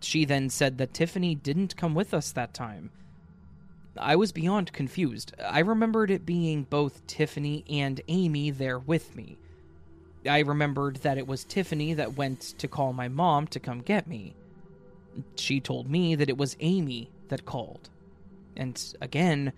[0.00, 2.90] She then said that Tiffany didn't come with us that time.
[3.96, 5.34] I was beyond confused.
[5.38, 9.36] I remembered it being both Tiffany and Amy there with me.
[10.28, 14.06] I remembered that it was Tiffany that went to call my mom to come get
[14.06, 14.34] me.
[15.36, 17.90] She told me that it was Amy that called.
[18.56, 19.52] And again,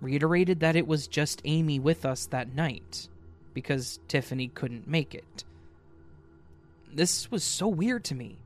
[0.00, 3.08] reiterated that it was just Amy with us that night,
[3.52, 5.44] because Tiffany couldn't make it.
[6.92, 8.38] This was so weird to me.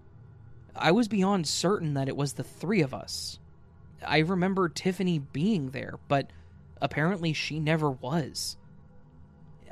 [0.75, 3.39] I was beyond certain that it was the three of us.
[4.05, 6.31] I remember Tiffany being there, but
[6.81, 8.57] apparently she never was.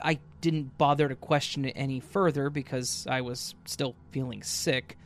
[0.02, 4.96] I didn't bother to question it any further because I was still feeling sick,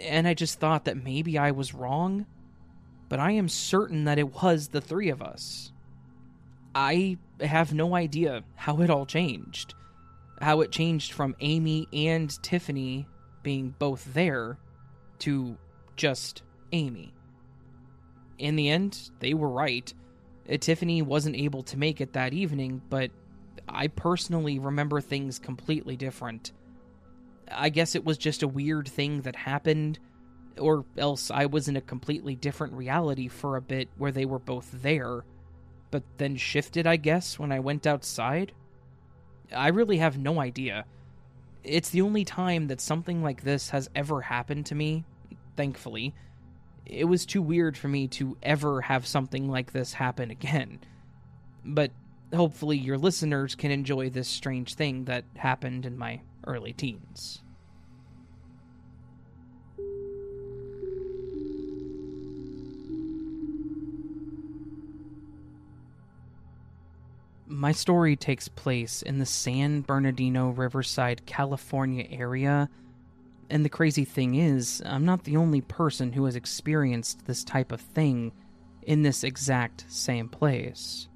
[0.00, 2.26] and I just thought that maybe I was wrong.
[3.08, 5.72] But I am certain that it was the three of us.
[6.74, 9.74] I have no idea how it all changed.
[10.40, 13.06] How it changed from Amy and Tiffany
[13.42, 14.56] being both there
[15.22, 15.56] to
[15.96, 16.42] just
[16.72, 17.12] Amy.
[18.38, 19.92] In the end, they were right.
[20.50, 23.10] Uh, Tiffany wasn't able to make it that evening, but
[23.68, 26.52] I personally remember things completely different.
[27.50, 29.98] I guess it was just a weird thing that happened,
[30.58, 34.38] or else I was in a completely different reality for a bit where they were
[34.38, 35.24] both there,
[35.90, 38.52] but then shifted, I guess, when I went outside?
[39.54, 40.86] I really have no idea.
[41.62, 45.04] It's the only time that something like this has ever happened to me,
[45.56, 46.14] thankfully.
[46.84, 50.80] It was too weird for me to ever have something like this happen again.
[51.64, 51.92] But
[52.34, 57.40] hopefully your listeners can enjoy this strange thing that happened in my early teens.
[67.46, 72.70] My story takes place in the San Bernardino Riverside, California area.
[73.52, 77.70] And the crazy thing is, I'm not the only person who has experienced this type
[77.70, 78.32] of thing
[78.80, 81.06] in this exact same place.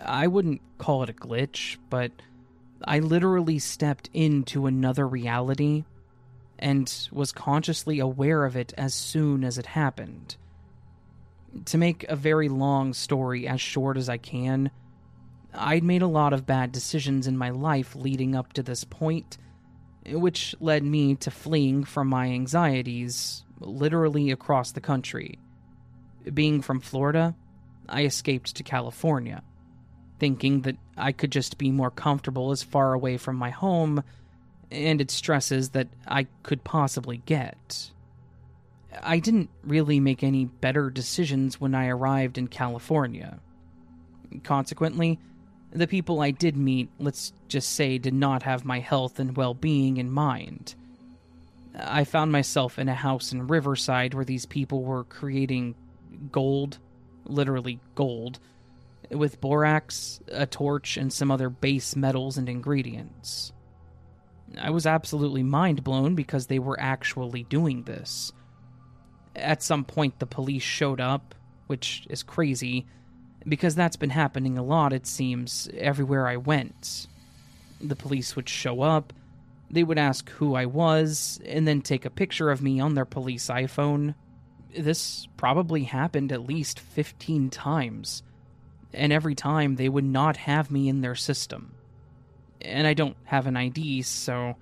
[0.00, 2.12] I wouldn't call it a glitch, but
[2.84, 5.82] I literally stepped into another reality
[6.56, 10.36] and was consciously aware of it as soon as it happened.
[11.64, 14.70] To make a very long story as short as I can,
[15.52, 19.36] I'd made a lot of bad decisions in my life leading up to this point,
[20.12, 25.38] which led me to fleeing from my anxieties literally across the country.
[26.32, 27.34] Being from Florida,
[27.88, 29.42] I escaped to California
[30.18, 34.02] thinking that I could just be more comfortable as far away from my home
[34.70, 37.90] and its stresses that I could possibly get.
[39.02, 43.38] I didn't really make any better decisions when I arrived in California.
[44.42, 45.18] Consequently,
[45.70, 49.54] the people I did meet, let's just say, did not have my health and well
[49.54, 50.74] being in mind.
[51.78, 55.74] I found myself in a house in Riverside where these people were creating
[56.32, 56.78] gold,
[57.24, 58.40] literally gold,
[59.10, 63.52] with borax, a torch, and some other base metals and ingredients.
[64.60, 68.32] I was absolutely mind blown because they were actually doing this.
[69.36, 71.34] At some point, the police showed up,
[71.66, 72.86] which is crazy,
[73.48, 77.06] because that's been happening a lot, it seems, everywhere I went.
[77.80, 79.12] The police would show up,
[79.70, 83.04] they would ask who I was, and then take a picture of me on their
[83.04, 84.14] police iPhone.
[84.76, 88.22] This probably happened at least 15 times
[88.92, 91.72] and every time they would not have me in their system.
[92.60, 94.56] And I don't have an ID, so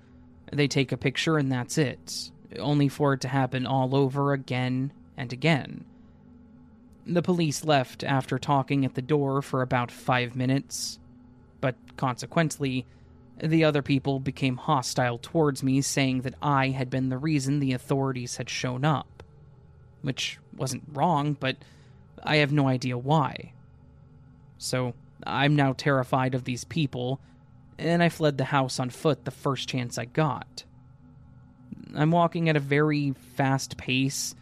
[0.51, 4.91] they take a picture and that's it, only for it to happen all over again
[5.15, 5.85] and again.
[7.09, 10.99] The police left after talking at the door for about five minutes,
[11.61, 12.85] but consequently,
[13.41, 17.71] the other people became hostile towards me, saying that I had been the reason the
[17.71, 19.23] authorities had shown up.
[20.01, 21.55] Which wasn't wrong, but
[22.23, 23.53] I have no idea why.
[24.57, 24.93] So
[25.25, 27.21] I'm now terrified of these people,
[27.77, 30.65] and I fled the house on foot the first chance I got.
[31.95, 34.35] I'm walking at a very fast pace,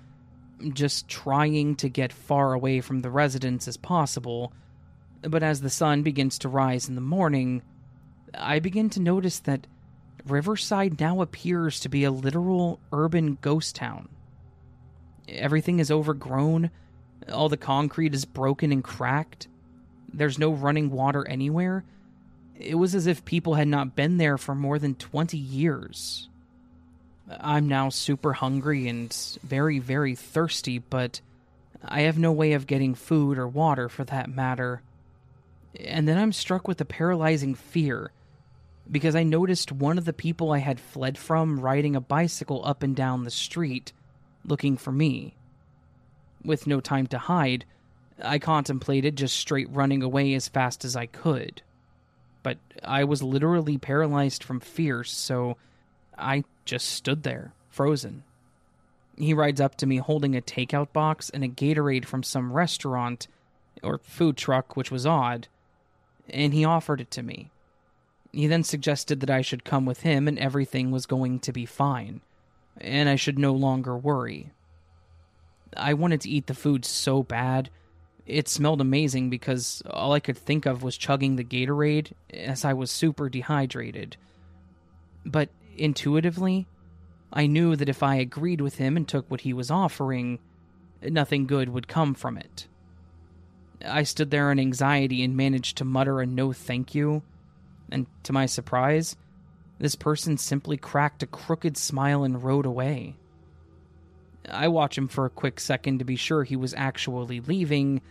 [0.73, 4.53] just trying to get far away from the residence as possible.
[5.21, 7.61] But as the sun begins to rise in the morning,
[8.37, 9.67] I begin to notice that
[10.27, 14.09] Riverside now appears to be a literal urban ghost town.
[15.27, 16.71] Everything is overgrown,
[17.31, 19.47] all the concrete is broken and cracked.
[20.11, 21.83] There's no running water anywhere.
[22.57, 26.29] It was as if people had not been there for more than 20 years.
[27.29, 29.13] I'm now super hungry and
[29.43, 31.21] very, very thirsty, but
[31.83, 34.81] I have no way of getting food or water for that matter.
[35.79, 38.11] And then I'm struck with a paralyzing fear
[38.89, 42.83] because I noticed one of the people I had fled from riding a bicycle up
[42.83, 43.91] and down the street
[44.45, 45.35] looking for me.
[46.43, 47.65] With no time to hide,
[48.23, 51.63] I contemplated just straight running away as fast as I could.
[52.43, 55.57] But I was literally paralyzed from fear, so
[56.17, 58.23] I just stood there, frozen.
[59.17, 63.27] He rides up to me holding a takeout box and a Gatorade from some restaurant
[63.81, 65.47] or food truck, which was odd,
[66.29, 67.51] and he offered it to me.
[68.31, 71.65] He then suggested that I should come with him and everything was going to be
[71.65, 72.21] fine,
[72.79, 74.51] and I should no longer worry.
[75.77, 77.69] I wanted to eat the food so bad.
[78.25, 82.73] It smelled amazing because all I could think of was chugging the Gatorade as I
[82.73, 84.17] was super dehydrated.
[85.25, 86.67] But intuitively,
[87.31, 90.39] I knew that if I agreed with him and took what he was offering,
[91.01, 92.67] nothing good would come from it.
[93.85, 97.23] I stood there in anxiety and managed to mutter a no thank you,
[97.91, 99.15] and to my surprise,
[99.79, 103.15] this person simply cracked a crooked smile and rode away.
[104.49, 108.01] I watched him for a quick second to be sure he was actually leaving,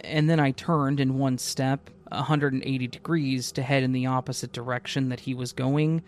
[0.00, 5.10] and then I turned in one step, 180 degrees, to head in the opposite direction
[5.10, 6.02] that he was going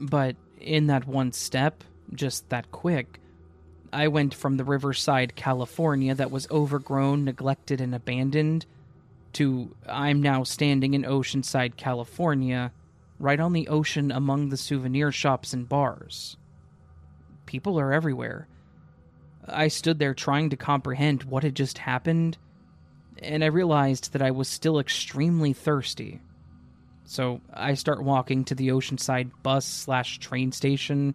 [0.00, 3.20] but in that one step, just that quick,
[3.92, 8.66] I went from the Riverside, California that was overgrown, neglected, and abandoned
[9.34, 12.72] to I'm now standing in Oceanside, California,
[13.18, 16.36] right on the ocean among the souvenir shops and bars.
[17.46, 18.48] People are everywhere.
[19.46, 22.38] I stood there trying to comprehend what had just happened,
[23.22, 26.20] and I realized that I was still extremely thirsty.
[27.04, 31.14] So I start walking to the Oceanside bus slash train station,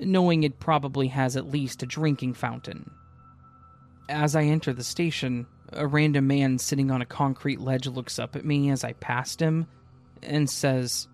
[0.00, 2.90] knowing it probably has at least a drinking fountain.
[4.08, 8.36] As I enter the station, a random man sitting on a concrete ledge looks up
[8.36, 9.66] at me as I passed him
[10.22, 11.08] and says,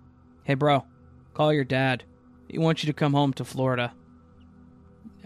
[0.45, 0.85] Hey, bro,
[1.33, 2.05] call your dad.
[2.49, 3.95] He wants you to come home to Florida.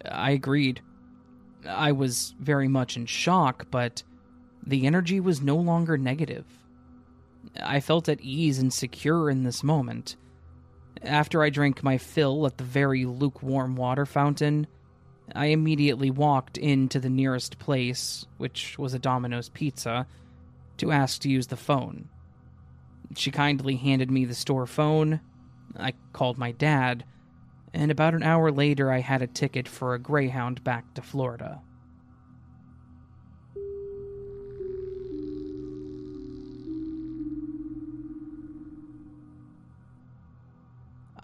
[0.05, 0.81] I agreed.
[1.69, 4.03] I was very much in shock, but
[4.65, 6.47] the energy was no longer negative.
[7.61, 10.17] I felt at ease and secure in this moment.
[11.03, 14.67] After I drank my fill at the very lukewarm water fountain,
[15.35, 20.07] I immediately walked into the nearest place, which was a Domino's Pizza,
[20.79, 22.09] to ask to use the phone.
[23.17, 25.21] She kindly handed me the store phone.
[25.79, 27.05] I called my dad,
[27.73, 31.61] and about an hour later, I had a ticket for a Greyhound back to Florida.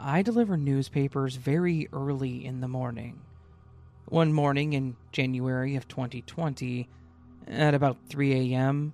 [0.06, 3.22] I deliver newspapers very early in the morning.
[4.04, 6.90] One morning in January of 2020,
[7.48, 8.92] at about 3 a.m.,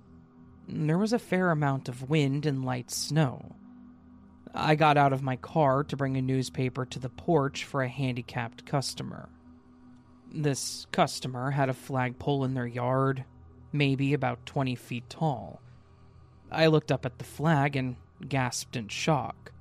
[0.69, 3.57] there was a fair amount of wind and light snow.
[4.55, 7.89] I got out of my car to bring a newspaper to the porch for a
[7.89, 9.27] handicapped customer.
[10.33, 13.25] This customer had a flagpole in their yard,
[13.73, 15.61] maybe about 20 feet tall.
[16.49, 17.97] I looked up at the flag and
[18.29, 19.51] gasped in shock.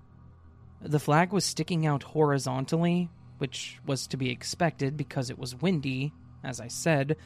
[0.82, 6.12] The flag was sticking out horizontally, which was to be expected because it was windy,
[6.42, 7.16] as I said,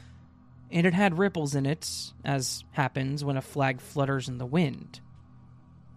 [0.71, 1.89] and it had ripples in it,
[2.25, 4.99] as happens when a flag flutters in the wind.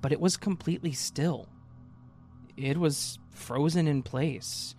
[0.01, 1.49] But it was completely still.
[2.57, 4.77] It was frozen in place.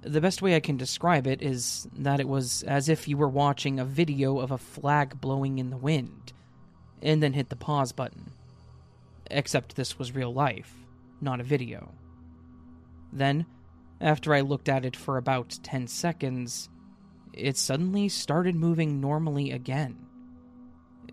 [0.00, 3.28] The best way I can describe it is that it was as if you were
[3.28, 6.32] watching a video of a flag blowing in the wind,
[7.00, 8.32] and then hit the pause button.
[9.30, 10.81] Except this was real life
[11.22, 11.92] not a video.
[13.12, 13.46] Then,
[14.00, 16.68] after I looked at it for about 10 seconds,
[17.32, 20.06] it suddenly started moving normally again.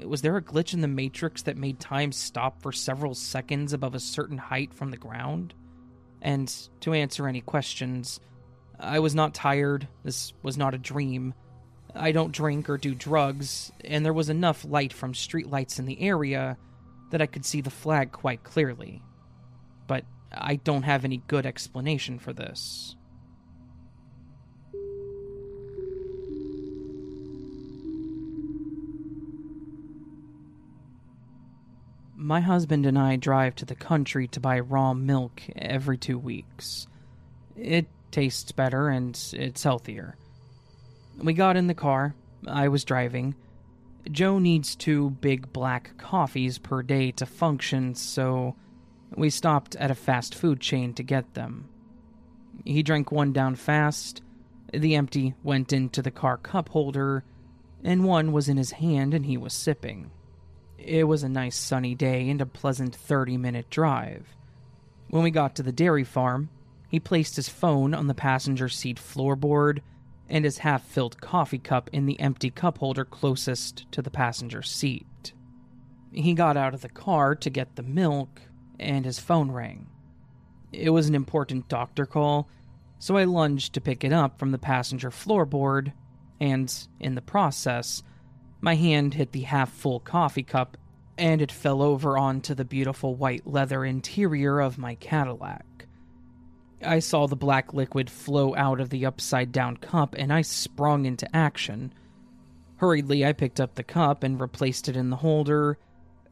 [0.04, 3.96] Was there a glitch in the Matrix that made time stop for several seconds above
[3.96, 5.54] a certain height from the ground?
[6.22, 8.20] And to answer any questions,
[8.80, 11.34] I was not tired, this was not a dream.
[11.94, 16.02] I don't drink or do drugs, and there was enough light from streetlights in the
[16.02, 16.58] area
[17.12, 19.02] that I could see the flag quite clearly.
[20.32, 22.96] I don't have any good explanation for this.
[32.16, 36.86] My husband and I drive to the country to buy raw milk every two weeks.
[37.56, 40.16] It tastes better and it's healthier.
[41.18, 42.14] We got in the car.
[42.46, 43.36] I was driving.
[44.12, 48.56] Joe needs two big black coffees per day to function, so
[49.16, 51.70] we stopped at a fast food chain to get them.
[52.66, 54.22] He drank one down fast.
[54.74, 57.24] The empty went into the car cup holder,
[57.84, 60.12] and one was in his hand and he was sipping.
[60.78, 64.36] It was a nice sunny day and a pleasant 30 minute drive.
[65.10, 66.50] When we got to the dairy farm,
[66.88, 69.80] he placed his phone on the passenger seat floorboard
[70.28, 74.62] and his half filled coffee cup in the empty cup holder closest to the passenger
[74.62, 75.34] seat.
[76.12, 78.42] He got out of the car to get the milk,
[78.80, 79.88] and his phone rang.
[80.72, 82.48] It was an important doctor call,
[83.00, 85.94] so I lunged to pick it up from the passenger floorboard,
[86.40, 88.04] and, in the process,
[88.62, 90.78] my hand hit the half full coffee cup
[91.18, 95.66] and it fell over onto the beautiful white leather interior of my Cadillac.
[96.82, 101.06] I saw the black liquid flow out of the upside down cup and I sprung
[101.06, 101.94] into action.
[102.78, 105.78] Hurriedly, I picked up the cup and replaced it in the holder.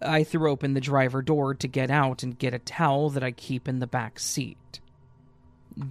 [0.02, 3.32] I threw open the driver door to get out and get a towel that I
[3.32, 4.80] keep in the back seat.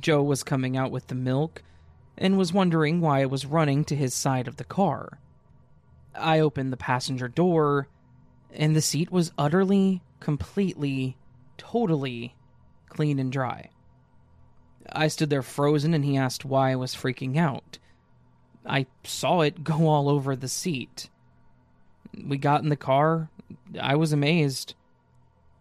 [0.00, 1.62] Joe was coming out with the milk
[2.16, 5.18] and was wondering why I was running to his side of the car.
[6.14, 7.88] I opened the passenger door,
[8.52, 11.16] and the seat was utterly, completely,
[11.59, 12.34] totally
[12.88, 13.70] clean and dry.
[14.90, 17.78] I stood there frozen, and he asked why I was freaking out.
[18.64, 21.11] I saw it go all over the seat.
[22.24, 23.28] We got in the car.
[23.81, 24.74] I was amazed.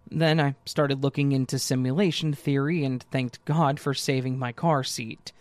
[0.10, 5.32] Then I started looking into simulation theory and thanked God for saving my car seat.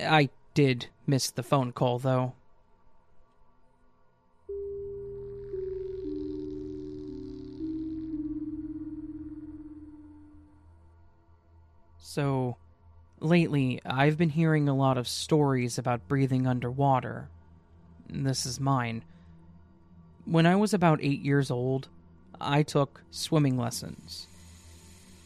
[0.00, 2.34] I did miss the phone call, though.
[11.98, 12.56] So,
[13.20, 17.30] lately, I've been hearing a lot of stories about breathing underwater.
[18.08, 19.02] This is mine.
[20.24, 21.88] When I was about eight years old,
[22.40, 24.28] I took swimming lessons.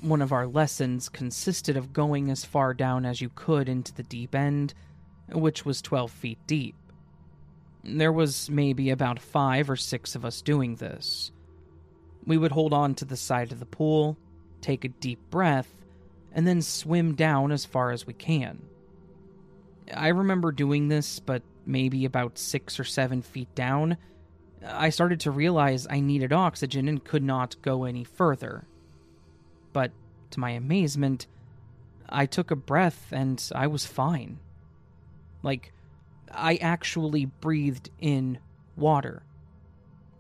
[0.00, 4.02] One of our lessons consisted of going as far down as you could into the
[4.02, 4.72] deep end,
[5.30, 6.74] which was 12 feet deep.
[7.84, 11.30] There was maybe about five or six of us doing this.
[12.26, 14.16] We would hold on to the side of the pool,
[14.60, 15.72] take a deep breath,
[16.32, 18.62] and then swim down as far as we can.
[19.94, 23.96] I remember doing this, but maybe about six or seven feet down,
[24.68, 28.66] I started to realize I needed oxygen and could not go any further.
[29.72, 29.92] But
[30.30, 31.26] to my amazement,
[32.08, 34.38] I took a breath and I was fine.
[35.42, 35.72] Like,
[36.32, 38.38] I actually breathed in
[38.76, 39.22] water.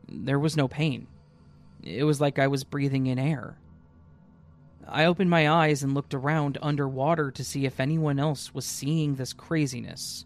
[0.08, 1.08] There was no pain.
[1.82, 3.58] It was like I was breathing in air.
[4.88, 9.16] I opened my eyes and looked around underwater to see if anyone else was seeing
[9.16, 10.24] this craziness.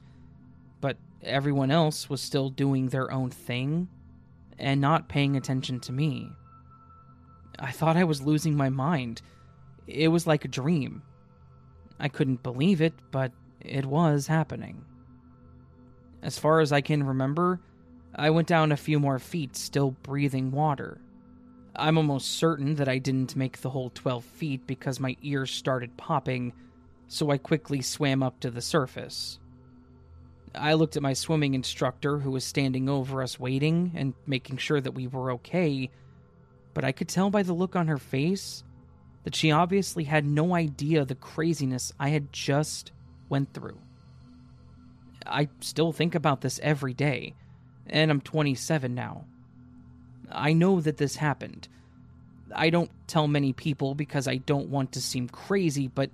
[0.80, 3.88] But everyone else was still doing their own thing
[4.60, 6.30] and not paying attention to me.
[7.58, 9.22] I thought I was losing my mind.
[9.86, 11.02] It was like a dream.
[11.98, 14.84] I couldn't believe it, but it was happening.
[16.22, 17.60] As far as I can remember,
[18.14, 21.00] I went down a few more feet, still breathing water.
[21.74, 25.96] I'm almost certain that I didn't make the whole 12 feet because my ears started
[25.96, 26.52] popping,
[27.08, 29.39] so I quickly swam up to the surface.
[30.54, 34.80] I looked at my swimming instructor, who was standing over us waiting and making sure
[34.80, 35.90] that we were okay,
[36.74, 38.64] but I could tell by the look on her face
[39.24, 42.92] that she obviously had no idea the craziness I had just
[43.28, 43.78] went through.
[45.26, 47.34] I still think about this every day,
[47.86, 49.24] and I'm 27 now.
[50.30, 51.68] I know that this happened.
[52.54, 56.10] I don't tell many people because I don't want to seem crazy, but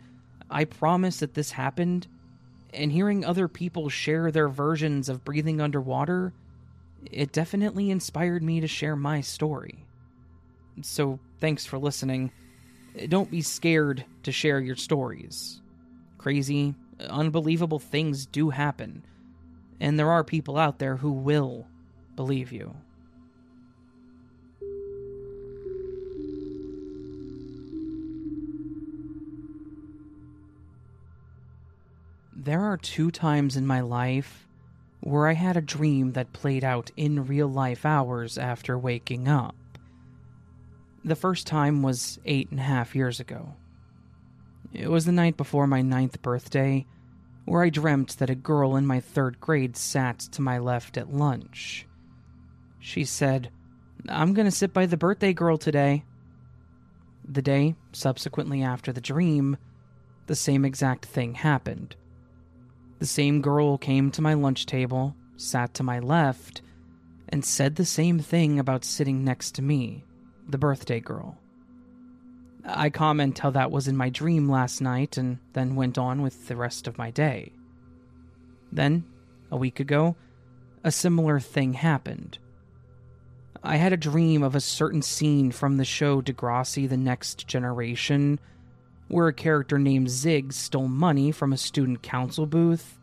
[0.51, 2.07] I promise that this happened.
[2.77, 6.35] And hearing other people share their versions of breathing underwater,
[7.11, 9.87] it definitely inspired me to share my story.
[10.83, 12.33] So, thanks for listening.
[13.09, 15.63] Don't be scared to share your stories.
[16.19, 19.05] Crazy, unbelievable things do happen,
[19.81, 21.67] and there are people out there who will
[22.15, 22.75] believe you.
[32.47, 34.47] There are two times in my life
[35.01, 39.57] where I had a dream that played out in real life hours after waking up.
[41.05, 43.57] The first time was eight and a half years ago.
[44.73, 46.87] It was the night before my ninth birthday,
[47.47, 51.13] where I dreamt that a girl in my third grade sat to my left at
[51.13, 51.85] lunch.
[52.79, 53.51] She said,
[54.09, 56.05] I'm gonna sit by the birthday girl today.
[57.29, 59.57] The day subsequently after the dream,
[60.29, 61.97] the same exact thing happened.
[62.99, 66.63] The same girl came to my lunch table, sat to my left,
[67.29, 70.05] and said the same thing about sitting next to me,
[70.49, 71.39] the birthday girl.
[72.65, 76.49] I comment how that was in my dream last night and then went on with
[76.49, 77.53] the rest of my day.
[78.73, 79.05] Then,
[79.51, 80.17] a week ago,
[80.83, 82.39] a similar thing happened.
[83.63, 88.41] I had a dream of a certain scene from the show Degrassi The Next Generation,
[89.09, 92.99] where a character named Zig stole money from a student council booth,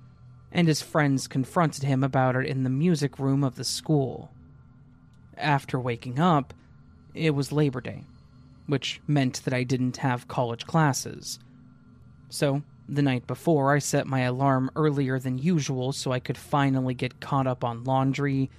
[0.52, 4.32] and his friends confronted him about it in the music room of the school.
[5.38, 6.54] After waking up,
[7.14, 8.04] it was Labor Day,
[8.68, 11.40] which meant that I didn't have college classes.
[12.30, 16.94] So, the night before, I set my alarm earlier than usual so I could finally
[16.94, 18.50] get caught up on laundry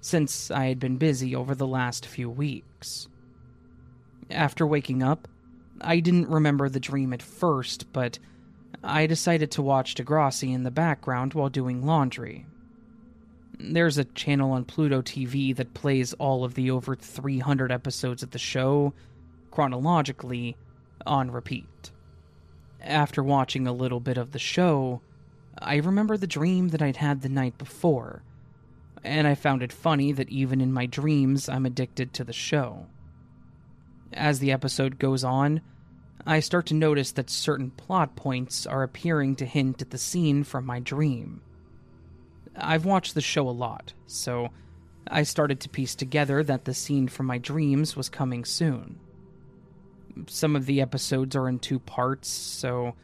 [0.00, 3.08] since I had been busy over the last few weeks.
[4.30, 5.28] After waking up,
[5.80, 8.18] I didn't remember the dream at first, but
[8.82, 12.46] I decided to watch Degrassi in the background while doing laundry.
[13.58, 18.30] There's a channel on Pluto TV that plays all of the over 300 episodes of
[18.30, 18.92] the show,
[19.50, 20.56] chronologically,
[21.06, 21.90] on repeat.
[22.80, 25.00] After watching a little bit of the show,
[25.58, 28.22] I remember the dream that I'd had the night before
[29.06, 32.86] and I found it funny that even in my dreams I'm addicted to the show.
[34.12, 35.60] As the episode goes on,
[36.26, 40.44] I start to notice that certain plot points are appearing to hint at the scene
[40.44, 41.40] from my dream.
[42.56, 44.50] I've watched the show a lot, so
[45.08, 48.98] I started to piece together that the scene from my dreams was coming soon.
[50.26, 52.94] Some of the episodes are in two parts, so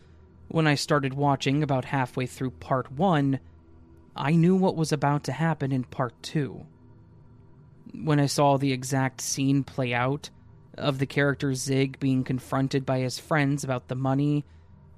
[0.48, 3.38] when I started watching about halfway through part one,
[4.16, 6.66] I knew what was about to happen in part two.
[7.94, 10.30] When I saw the exact scene play out,
[10.76, 14.44] of the character Zig being confronted by his friends about the money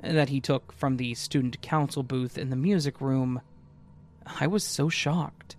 [0.01, 3.41] that he took from the student council booth in the music room,
[4.27, 5.57] I was so shocked.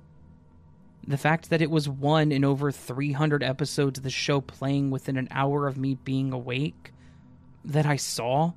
[1.07, 5.17] The fact that it was one in over 300 episodes of the show playing within
[5.17, 6.91] an hour of me being awake
[7.63, 8.53] that I saw,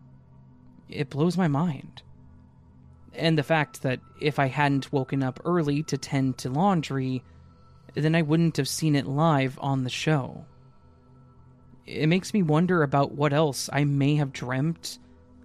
[0.89, 2.03] it blows my mind
[3.19, 7.23] and the fact that if I hadn't woken up early to tend to laundry,
[7.95, 10.47] then I wouldn't have seen it live on the show.
[11.89, 14.99] It makes me wonder about what else I may have dreamt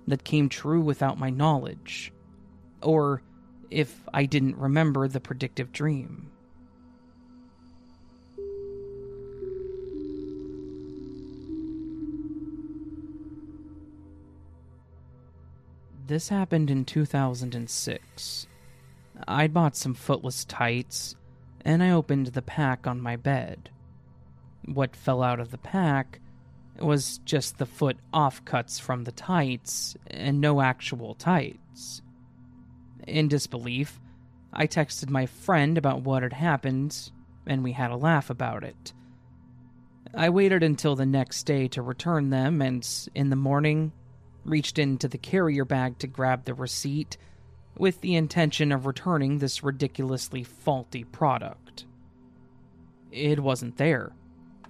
[0.07, 2.11] that came true without my knowledge,
[2.81, 3.21] or
[3.71, 6.29] if I didn't remember the predictive dream.
[16.07, 18.47] This happened in 2006.
[19.29, 21.15] I'd bought some footless tights,
[21.63, 23.69] and I opened the pack on my bed.
[24.65, 26.19] What fell out of the pack
[26.79, 32.01] was just the foot offcuts from the tights, and no actual tights.
[33.07, 33.99] In disbelief,
[34.51, 37.11] I texted my friend about what had happened,
[37.45, 38.93] and we had a laugh about it.
[40.13, 43.91] I waited until the next day to return them, and in the morning,
[44.45, 47.17] reached into the carrier bag to grab the receipt
[47.77, 51.85] with the intention of returning this ridiculously faulty product.
[53.11, 54.11] It wasn't there,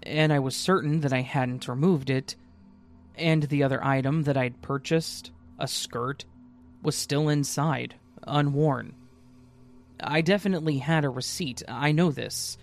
[0.06, 2.36] and I was certain that I hadn't removed it,
[3.16, 6.26] and the other item that I'd purchased, a skirt,
[6.82, 7.96] was still inside,
[8.26, 8.96] unworn.
[10.02, 12.58] I definitely had a receipt, I know this,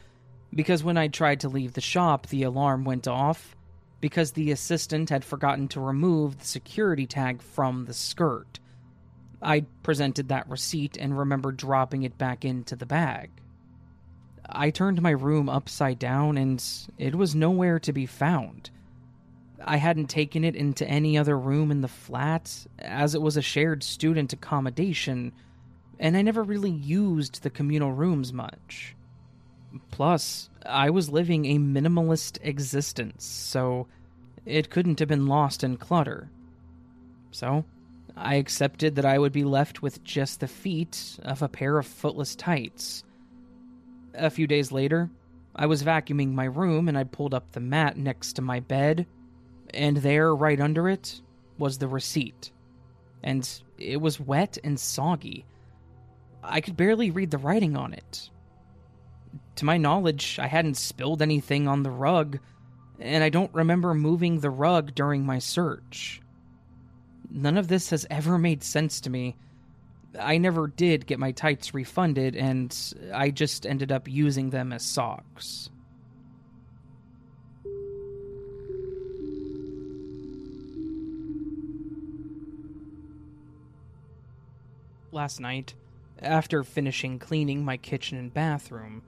[0.55, 3.57] because when I tried to leave the shop, the alarm went off
[4.01, 8.59] because the assistant had forgotten to remove the security tag from the skirt.
[9.43, 13.30] I presented that receipt and remember dropping it back into the bag.
[14.53, 16.64] I turned my room upside down and
[16.98, 18.70] it was nowhere to be found.
[19.64, 23.42] I hadn't taken it into any other room in the flat, as it was a
[23.42, 25.32] shared student accommodation,
[25.98, 28.96] and I never really used the communal rooms much.
[29.90, 33.86] Plus, I was living a minimalist existence, so
[34.46, 36.30] it couldn't have been lost in clutter.
[37.30, 37.64] So,
[38.16, 41.86] I accepted that I would be left with just the feet of a pair of
[41.86, 43.05] footless tights.
[44.15, 45.11] A few days later,
[45.55, 49.07] I was vacuuming my room and I pulled up the mat next to my bed,
[49.73, 51.21] and there, right under it,
[51.59, 52.51] was the receipt.
[53.23, 53.49] And
[53.79, 55.45] it was wet and soggy.
[56.43, 58.31] I could barely read the writing on it.
[59.57, 62.39] To my knowledge, I hadn't spilled anything on the rug,
[62.99, 66.21] and I don't remember moving the rug during my search.
[67.31, 69.37] none of this has ever made sense to me.
[70.19, 72.77] I never did get my tights refunded, and
[73.13, 75.71] I just ended up using them as socks.
[85.13, 85.75] Last night,
[86.21, 89.03] after finishing cleaning my kitchen and bathroom,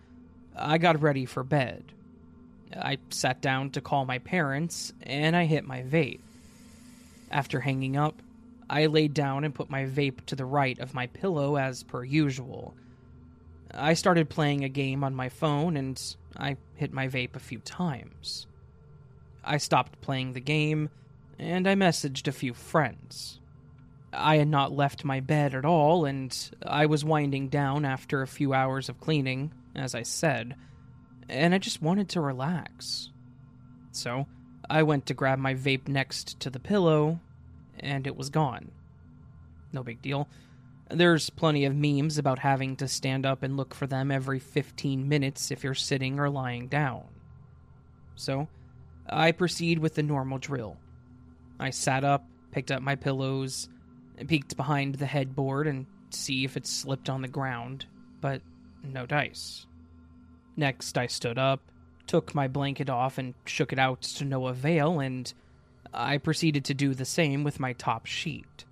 [0.57, 1.85] I got ready for bed.
[2.75, 6.21] I sat down to call my parents, and I hit my vape.
[7.31, 8.21] After hanging up,
[8.69, 12.05] I laid down and put my vape to the right of my pillow as per
[12.05, 12.75] usual.
[13.75, 16.01] I started playing a game on my phone and
[16.37, 18.47] I hit my vape a few times.
[19.45, 20.91] I stopped playing the game
[21.39, 23.41] and I messaged a few friends.
[24.13, 28.27] I had not left my bed at all and I was winding down after a
[28.27, 30.55] few hours of cleaning, as I said,
[31.29, 33.11] and I just wanted to relax.
[33.93, 34.27] So,
[34.69, 37.21] I went to grab my vape next to the pillow,
[37.81, 38.71] and it was gone.
[39.73, 40.29] No big deal.
[40.91, 45.09] There's plenty of memes about having to stand up and look for them every 15
[45.09, 47.05] minutes if you're sitting or lying down.
[48.15, 48.49] So,
[49.09, 50.77] I proceed with the normal drill.
[51.59, 53.69] I sat up, picked up my pillows,
[54.27, 57.87] peeked behind the headboard and see if it slipped on the ground,
[58.21, 58.43] but
[58.83, 59.67] no dice.
[60.57, 61.61] Next, I stood up,
[62.07, 65.33] took my blanket off and shook it out to no avail, and
[65.93, 68.65] I proceeded to do the same with my top sheet.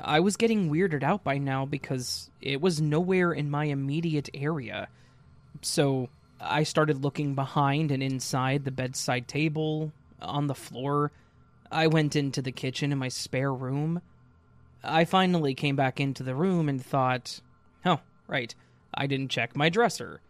[0.00, 4.88] I was getting weirded out by now because it was nowhere in my immediate area.
[5.62, 6.08] So
[6.40, 9.92] I started looking behind and inside the bedside table,
[10.22, 11.12] on the floor.
[11.70, 14.02] I went into the kitchen in my spare room.
[14.82, 17.40] I finally came back into the room and thought,
[17.84, 18.54] oh, right,
[18.94, 20.20] I didn't check my dresser.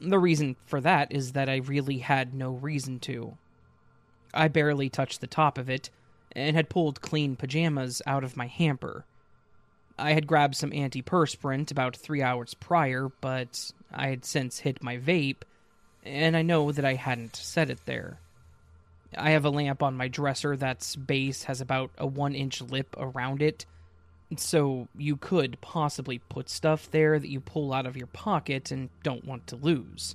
[0.00, 3.36] The reason for that is that I really had no reason to.
[4.32, 5.90] I barely touched the top of it
[6.32, 9.04] and had pulled clean pajamas out of my hamper.
[9.98, 14.96] I had grabbed some antiperspirant about three hours prior, but I had since hit my
[14.96, 15.42] vape,
[16.04, 18.18] and I know that I hadn't set it there.
[19.16, 22.94] I have a lamp on my dresser that's base has about a one inch lip
[22.96, 23.66] around it,
[24.36, 28.88] so you could possibly put stuff there that you pull out of your pocket and
[29.02, 30.14] don't want to lose.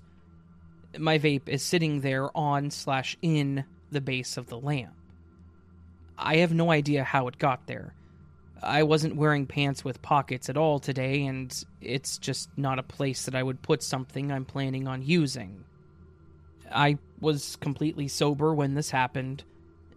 [0.97, 4.93] My vape is sitting there on slash in the base of the lamp.
[6.17, 7.93] I have no idea how it got there.
[8.63, 13.25] I wasn't wearing pants with pockets at all today, and it's just not a place
[13.25, 15.65] that I would put something I'm planning on using.
[16.71, 19.43] I was completely sober when this happened,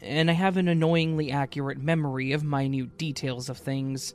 [0.03, 4.15] and I have an annoyingly accurate memory of minute details of things.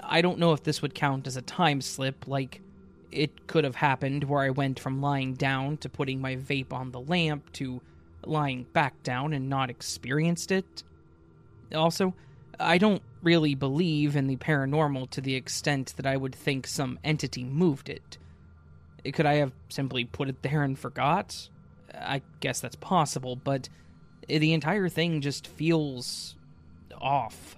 [0.00, 2.62] I don't know if this would count as a time slip, like
[3.10, 6.92] it could have happened where I went from lying down to putting my vape on
[6.92, 7.80] the lamp to
[8.28, 10.82] lying back down and not experienced it.
[11.74, 12.14] Also,
[12.58, 16.98] I don't really believe in the paranormal to the extent that I would think some
[17.04, 18.18] entity moved it.
[19.12, 21.48] Could I have simply put it there and forgot?
[21.94, 23.68] I guess that's possible, but
[24.28, 26.36] the entire thing just feels
[27.00, 27.57] off.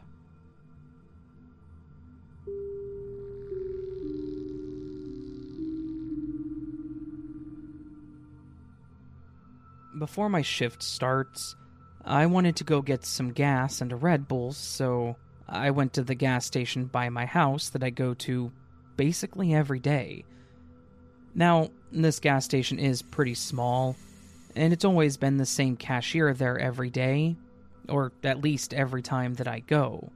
[10.00, 11.56] Before my shift starts,
[12.06, 16.02] I wanted to go get some gas and a Red Bull, so I went to
[16.02, 18.50] the gas station by my house that I go to
[18.96, 20.24] basically every day.
[21.34, 23.94] Now, this gas station is pretty small,
[24.56, 27.36] and it's always been the same cashier there every day,
[27.86, 30.10] or at least every time that I go.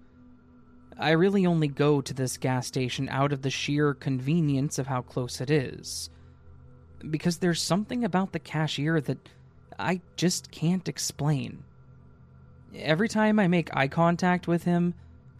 [0.98, 5.02] I really only go to this gas station out of the sheer convenience of how
[5.02, 6.08] close it is.
[7.10, 9.28] Because there's something about the cashier that
[9.78, 11.64] I just can't explain.
[12.74, 14.94] Every time I make eye contact with him,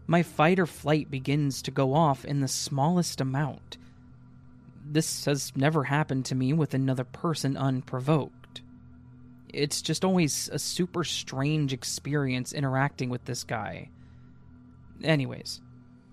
[0.07, 3.79] my fight or flight begins to go off in the smallest amount.
[4.87, 8.61] This has never happened to me with another person unprovoked.
[9.49, 13.89] It's just always a super strange experience interacting with this guy.
[15.03, 15.61] Anyways,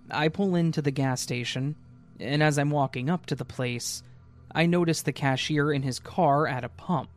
[0.10, 1.76] I pull into the gas station,
[2.20, 4.04] and as I'm walking up to the place,
[4.54, 7.10] I notice the cashier in his car at a pump.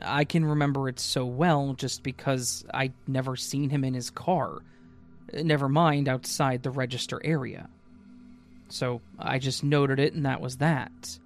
[0.00, 4.58] I can remember it so well just because I'd never seen him in his car,
[5.32, 7.68] never mind outside the register area.
[8.68, 11.18] So I just noted it, and that was that.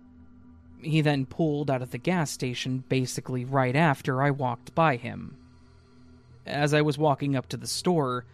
[0.80, 5.36] He then pulled out of the gas station basically right after I walked by him.
[6.46, 8.24] As I was walking up to the store,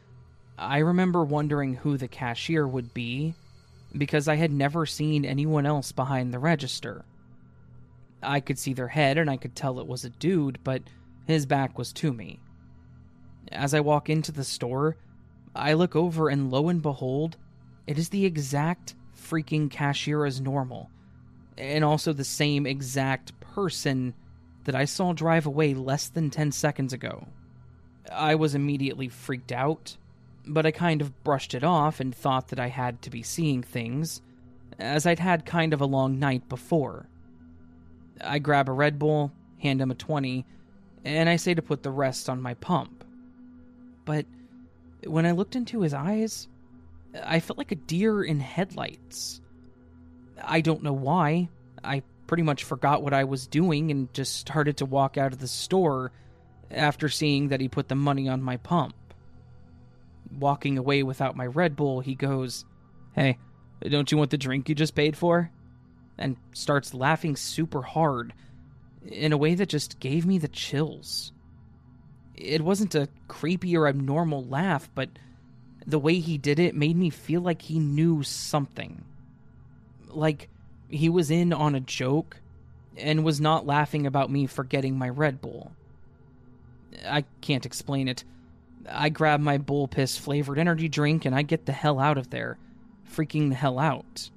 [0.57, 3.35] I remember wondering who the cashier would be
[3.97, 7.05] because I had never seen anyone else behind the register.
[8.23, 10.83] I could see their head and I could tell it was a dude, but
[11.27, 12.41] his back was to me.
[13.51, 14.97] As I walk into the store,
[15.55, 17.37] I look over and lo and behold,
[17.87, 20.91] it is the exact freaking cashier as normal,
[21.57, 24.15] and also the same exact person
[24.65, 27.27] that I saw drive away less than 10 seconds ago.
[28.13, 29.97] I was immediately freaked out,
[30.47, 33.63] but I kind of brushed it off and thought that I had to be seeing
[33.63, 34.21] things,
[34.79, 37.09] as I'd had kind of a long night before.
[38.21, 40.45] I grab a Red Bull, hand him a 20,
[41.05, 43.05] and I say to put the rest on my pump.
[44.05, 44.27] But
[45.05, 46.49] when I looked into his eyes,
[47.25, 49.41] I felt like a deer in headlights.
[50.43, 51.49] I don't know why.
[51.83, 55.39] I pretty much forgot what I was doing and just started to walk out of
[55.39, 56.13] the store
[56.71, 58.95] after seeing that he put the money on my pump.
[60.39, 62.65] Walking away without my Red Bull, he goes,
[63.15, 63.39] Hey,
[63.81, 65.51] don't you want the drink you just paid for?
[66.19, 68.33] And starts laughing super hard
[69.07, 71.33] in a way that just gave me the chills.
[72.35, 75.11] It wasn't a creepy or abnormal laugh, but
[75.87, 79.05] the way he did it made me feel like he knew something.
[80.09, 80.49] Like
[80.89, 82.37] he was in on a joke
[82.97, 85.73] and was not laughing about me forgetting my Red Bull.
[87.07, 88.25] I can't explain it.
[88.91, 92.31] I grab my bull piss flavored energy drink and I get the hell out of
[92.31, 92.59] there.
[93.11, 94.31] Freaking the hell out.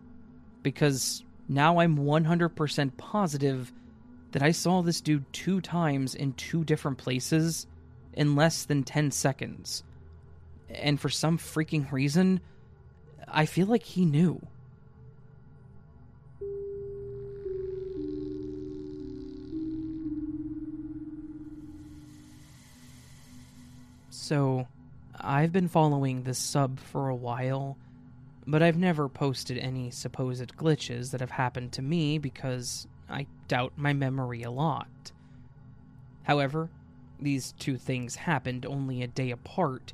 [0.63, 3.73] Because now I'm 100% positive
[4.31, 7.67] that I saw this dude two times in two different places
[8.13, 9.83] in less than 10 seconds.
[10.69, 12.39] And for some freaking reason,
[13.27, 14.39] I feel like he knew.
[24.09, 24.67] So,
[25.19, 27.77] I've been following this sub for a while,
[28.47, 33.73] but I've never posted any supposed glitches that have happened to me because I doubt
[33.75, 35.11] my memory a lot.
[36.23, 36.69] However,
[37.19, 39.93] these two things happened only a day apart,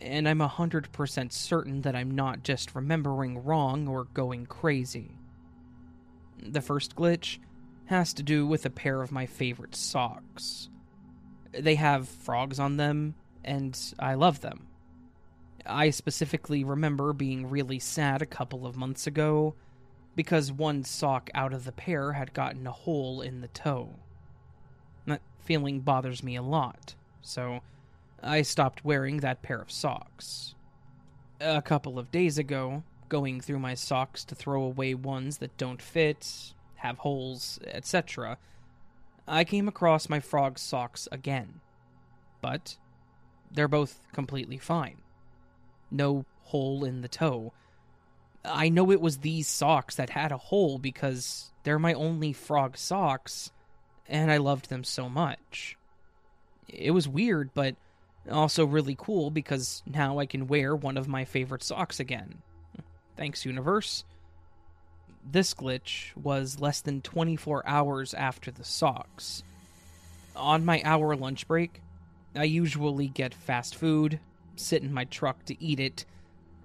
[0.00, 5.18] and I'm 100% certain that I'm not just remembering wrong or going crazy.
[6.42, 7.38] The first glitch
[7.86, 10.68] has to do with a pair of my favorite socks.
[11.52, 13.14] They have frogs on them,
[13.44, 14.66] and I love them.
[15.66, 19.54] I specifically remember being really sad a couple of months ago
[20.14, 23.90] because one sock out of the pair had gotten a hole in the toe.
[25.06, 27.60] That feeling bothers me a lot, so
[28.22, 30.54] I stopped wearing that pair of socks.
[31.40, 35.82] A couple of days ago, going through my socks to throw away ones that don't
[35.82, 38.38] fit, have holes, etc.,
[39.26, 41.60] I came across my frog socks again.
[42.40, 42.76] But
[43.50, 44.98] they're both completely fine.
[45.90, 47.52] No hole in the toe.
[48.44, 52.76] I know it was these socks that had a hole because they're my only frog
[52.76, 53.50] socks,
[54.08, 55.76] and I loved them so much.
[56.68, 57.76] It was weird, but
[58.30, 62.42] also really cool because now I can wear one of my favorite socks again.
[63.16, 64.04] Thanks, Universe.
[65.30, 69.42] This glitch was less than 24 hours after the socks.
[70.36, 71.80] On my hour lunch break,
[72.34, 74.18] I usually get fast food,
[74.56, 76.04] sit in my truck to eat it,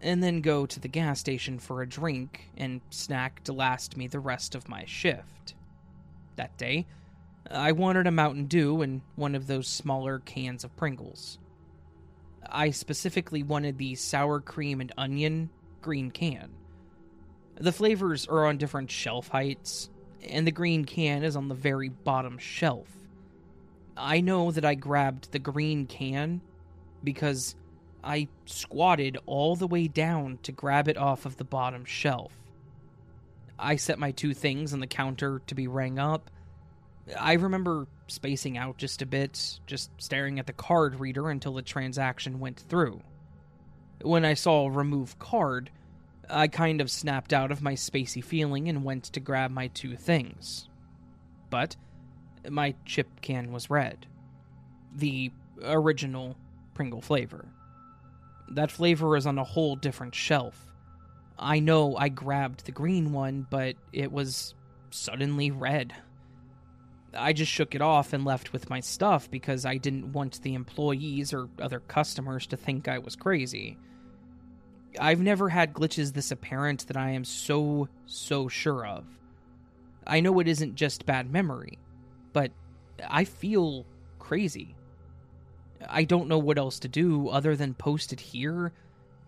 [0.02, 4.08] and then go to the gas station for a drink and snack to last me
[4.08, 5.56] the rest of my shift.
[6.36, 6.86] That day,
[7.52, 11.40] I wanted a Mountain Dew and one of those smaller cans of Pringles.
[12.48, 15.50] I specifically wanted the sour cream and onion
[15.82, 16.52] green can.
[17.56, 19.90] The flavors are on different shelf heights,
[20.28, 22.88] and the green can is on the very bottom shelf.
[23.98, 26.42] I know that I grabbed the green can
[27.04, 27.56] because
[28.04, 32.32] I squatted all the way down to grab it off of the bottom shelf.
[33.58, 36.32] I set my two things on the counter to be rang up.
[37.20, 41.62] I remember spacing out just a bit, just staring at the card reader until the
[41.62, 43.02] transaction went through.
[44.02, 45.72] When I saw remove card,
[46.30, 49.95] I kind of snapped out of my spacey feeling and went to grab my two
[49.95, 50.70] things.
[51.50, 51.76] But
[52.50, 54.06] my chip can was red.
[54.95, 55.32] The
[55.62, 56.38] original
[56.74, 57.45] Pringle flavor.
[58.52, 60.58] That flavor is on a whole different shelf.
[61.38, 64.54] I know I grabbed the green one, but it was
[64.91, 65.93] suddenly red.
[67.14, 70.54] I just shook it off and left with my stuff because I didn't want the
[70.54, 73.78] employees or other customers to think I was crazy.
[75.00, 79.06] I've never had glitches this apparent that I am so, so sure of.
[80.06, 81.78] I know it isn't just bad memory
[82.34, 82.52] but
[83.08, 83.86] I feel
[84.20, 84.76] crazy.
[85.88, 88.72] I don't know what else to do other than post it here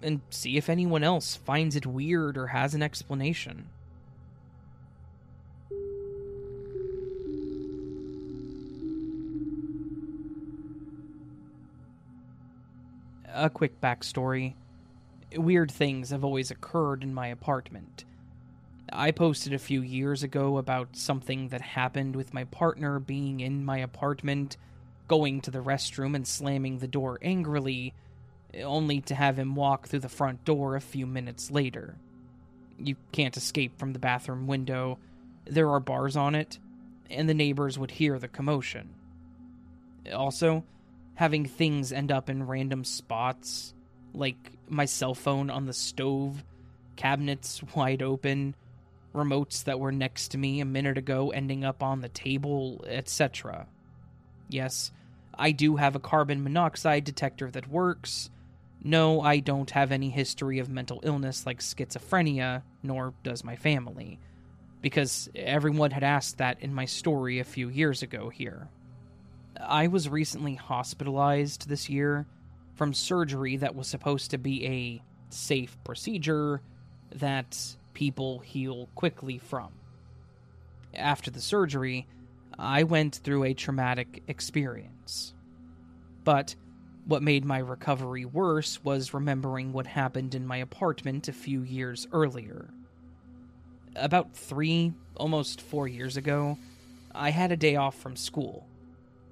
[0.01, 3.69] and see if anyone else finds it weird or has an explanation.
[13.33, 14.55] A quick backstory
[15.37, 18.05] weird things have always occurred in my apartment.
[18.91, 23.63] I posted a few years ago about something that happened with my partner being in
[23.63, 24.57] my apartment,
[25.11, 27.93] going to the restroom and slamming the door angrily,
[28.63, 31.95] only to have him walk through the front door a few minutes later.
[32.79, 34.99] You can't escape from the bathroom window,
[35.43, 36.59] there are bars on it,
[37.09, 38.91] and the neighbors would hear the commotion.
[40.13, 40.63] Also,
[41.15, 43.73] having things end up in random spots,
[44.13, 46.41] like my cell phone on the stove,
[46.95, 48.55] cabinets wide open,
[49.13, 53.67] remotes that were next to me a minute ago ending up on the table, etc.
[54.47, 54.93] Yes,
[55.33, 58.29] I do have a carbon monoxide detector that works.
[58.83, 64.19] No, I don't have any history of mental illness like schizophrenia, nor does my family,
[64.81, 68.69] because everyone had asked that in my story a few years ago here.
[69.59, 72.25] I was recently hospitalized this year
[72.73, 76.61] from surgery that was supposed to be a safe procedure
[77.15, 79.69] that people heal quickly from.
[80.93, 82.07] After the surgery,
[82.57, 85.33] I went through a traumatic experience.
[86.23, 86.55] But
[87.05, 92.07] what made my recovery worse was remembering what happened in my apartment a few years
[92.11, 92.69] earlier.
[93.95, 96.57] About three, almost four years ago,
[97.13, 98.67] I had a day off from school.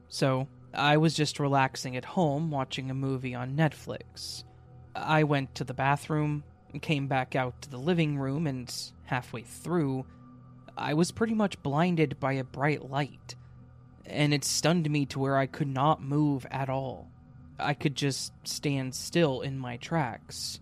[0.10, 4.44] So I was just relaxing at home watching a movie on Netflix.
[4.96, 6.44] I went to the bathroom,
[6.82, 8.74] came back out to the living room, and
[9.06, 10.06] halfway through,
[10.80, 13.36] I was pretty much blinded by a bright light.
[14.06, 17.12] And it stunned me to where I could not move at all.
[17.60, 20.60] I could just stand still in my tracks.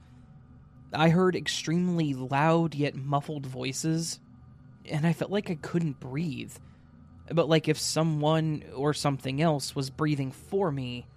[0.93, 4.19] I heard extremely loud yet muffled voices,
[4.85, 6.53] and I felt like I couldn't breathe
[7.33, 11.07] but like if someone or something else was breathing for me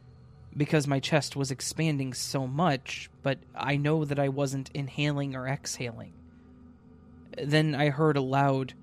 [0.57, 5.46] because my chest was expanding so much, but I know that I wasn't inhaling or
[5.46, 6.12] exhaling.
[7.40, 8.74] Then I heard a loud,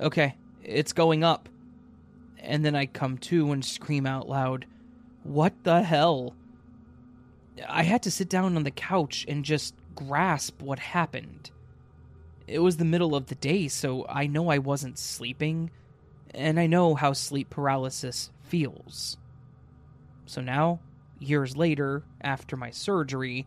[0.00, 1.48] okay, it's going up.
[2.38, 4.66] And then I come to and scream out loud,
[5.22, 6.34] what the hell?
[7.68, 11.50] I had to sit down on the couch and just grasp what happened.
[12.46, 15.70] It was the middle of the day, so I know I wasn't sleeping
[16.34, 19.16] and I know how sleep paralysis feels.
[20.26, 20.80] So now,
[21.18, 23.46] years later, after my surgery,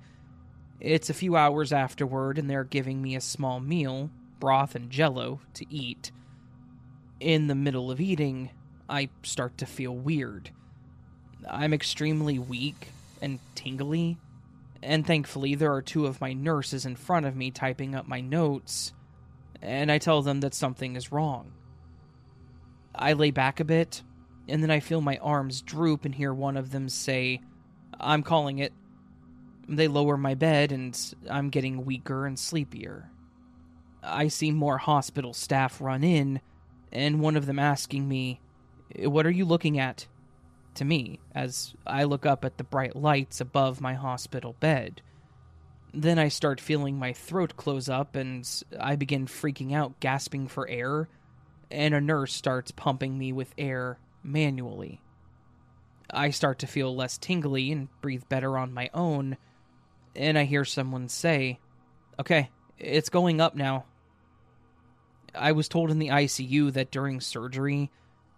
[0.79, 5.39] it's a few hours afterward, and they're giving me a small meal, broth and jello,
[5.53, 6.11] to eat.
[7.19, 8.49] In the middle of eating,
[8.89, 10.51] I start to feel weird.
[11.49, 12.89] I'm extremely weak
[13.21, 14.17] and tingly,
[14.81, 18.19] and thankfully, there are two of my nurses in front of me typing up my
[18.19, 18.93] notes,
[19.61, 21.53] and I tell them that something is wrong.
[22.93, 24.03] I lay back a bit,
[24.49, 27.39] and then I feel my arms droop and hear one of them say,
[27.99, 28.73] I'm calling it.
[29.69, 30.99] They lower my bed, and
[31.29, 33.09] I'm getting weaker and sleepier.
[34.03, 36.41] I see more hospital staff run in,
[36.93, 38.39] and one of them asking me,
[38.97, 40.07] What are you looking at?
[40.75, 45.03] to me, as I look up at the bright lights above my hospital bed.
[45.93, 50.67] Then I start feeling my throat close up, and I begin freaking out, gasping for
[50.67, 51.09] air
[51.73, 55.01] and a nurse starts pumping me with air manually.
[56.09, 59.37] I start to feel less tingly and breathe better on my own,
[60.15, 61.59] and I hear someone say,
[62.19, 63.85] Okay, it's going up now.
[65.35, 67.89] I was told in the ICU that during surgery,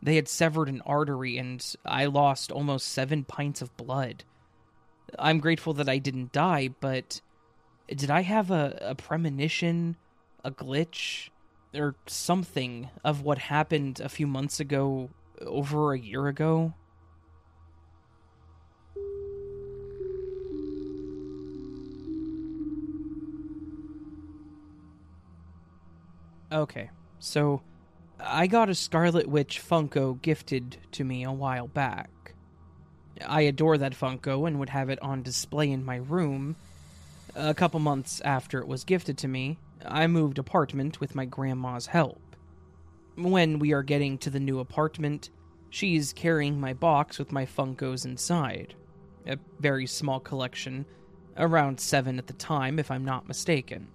[0.01, 4.23] they had severed an artery and I lost almost seven pints of blood.
[5.17, 7.22] I'm grateful that I didn't die, but
[7.88, 9.95] did I have a, a premonition,
[10.43, 11.30] a glitch,
[11.73, 15.09] or something of what happened a few months ago,
[15.41, 16.73] over a year ago.
[26.56, 27.61] Okay, so
[28.18, 32.34] I got a Scarlet Witch Funko gifted to me a while back.
[33.27, 36.56] I adore that Funko and would have it on display in my room.
[37.36, 41.88] A couple months after it was gifted to me, I moved apartment with my grandma's
[41.88, 42.22] help.
[43.15, 45.32] When we are getting to the new apartment,
[45.69, 48.76] she's carrying my box with my Funkos inside.
[49.27, 50.86] A very small collection,
[51.36, 53.90] around seven at the time, if I'm not mistaken.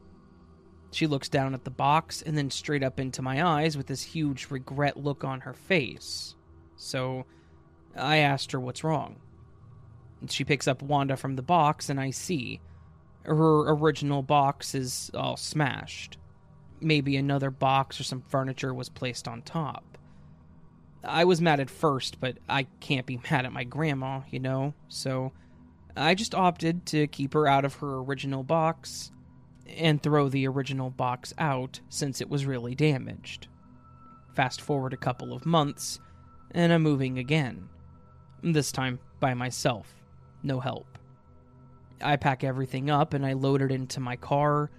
[0.93, 4.03] She looks down at the box and then straight up into my eyes with this
[4.03, 6.35] huge regret look on her face.
[6.77, 7.27] So
[7.97, 9.17] I asked her what's wrong.
[10.29, 12.61] She picks up Wanda from the box, and I see
[13.23, 16.19] her original box is all smashed.
[16.81, 19.99] Maybe another box or some furniture was placed on top.
[21.03, 24.75] I was mad at first, but I can't be mad at my grandma, you know?
[24.89, 25.33] So
[25.97, 29.13] I just opted to keep her out of her original box
[29.67, 33.49] and throw the original box out since it was really damaged.
[34.35, 35.99] Fast forward a couple of months,
[36.53, 37.69] and I'm moving again.
[38.43, 39.95] This time by myself,
[40.43, 40.99] no help.
[42.03, 44.71] I pack everything up and I load it into my car.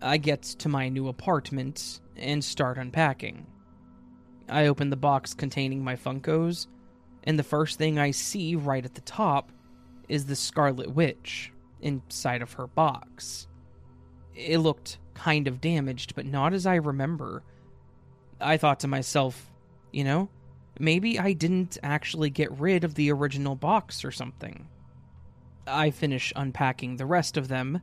[0.00, 3.46] I get to my new apartment and start unpacking.
[4.48, 6.66] I open the box containing my Funkos,
[7.24, 9.50] and the first thing I see right at the top
[10.08, 13.48] is the Scarlet Witch inside of her box.
[14.34, 17.42] It looked kind of damaged, but not as I remember.
[18.40, 19.50] I thought to myself,
[19.92, 20.28] you know,
[20.78, 24.66] maybe I didn't actually get rid of the original box or something.
[25.66, 27.82] I finish unpacking the rest of them,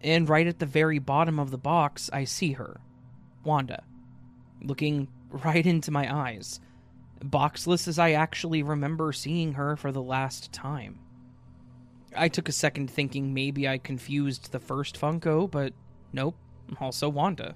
[0.00, 2.80] and right at the very bottom of the box, I see her,
[3.44, 3.82] Wanda,
[4.62, 6.60] looking right into my eyes,
[7.22, 11.00] boxless as I actually remember seeing her for the last time.
[12.16, 15.74] I took a second thinking maybe I confused the first Funko, but
[16.12, 16.36] nope,
[16.80, 17.54] also Wanda.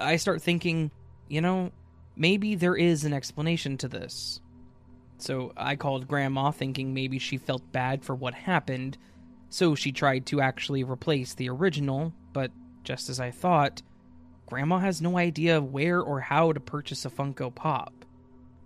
[0.00, 0.90] I start thinking,
[1.28, 1.72] you know,
[2.16, 4.40] maybe there is an explanation to this.
[5.18, 8.98] So I called Grandma thinking maybe she felt bad for what happened,
[9.48, 12.50] so she tried to actually replace the original, but
[12.82, 13.82] just as I thought,
[14.46, 18.04] Grandma has no idea where or how to purchase a Funko Pop,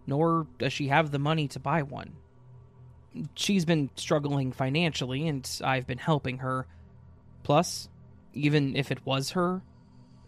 [0.07, 2.13] nor does she have the money to buy one.
[3.35, 6.67] She's been struggling financially, and I've been helping her.
[7.43, 7.89] Plus,
[8.33, 9.63] even if it was her,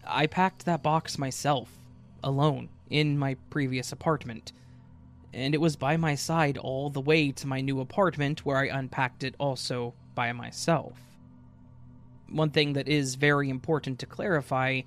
[0.06, 1.70] I packed that box myself,
[2.22, 4.52] alone, in my previous apartment.
[5.32, 8.66] And it was by my side all the way to my new apartment where I
[8.66, 10.98] unpacked it also by myself.
[12.28, 14.82] One thing that is very important to clarify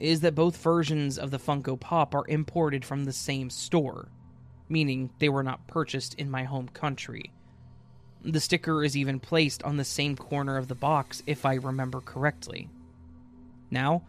[0.00, 4.08] is that both versions of the Funko Pop are imported from the same store,
[4.68, 7.32] meaning they were not purchased in my home country.
[8.24, 12.00] The sticker is even placed on the same corner of the box, if I remember
[12.00, 12.70] correctly.
[13.70, 14.02] Now,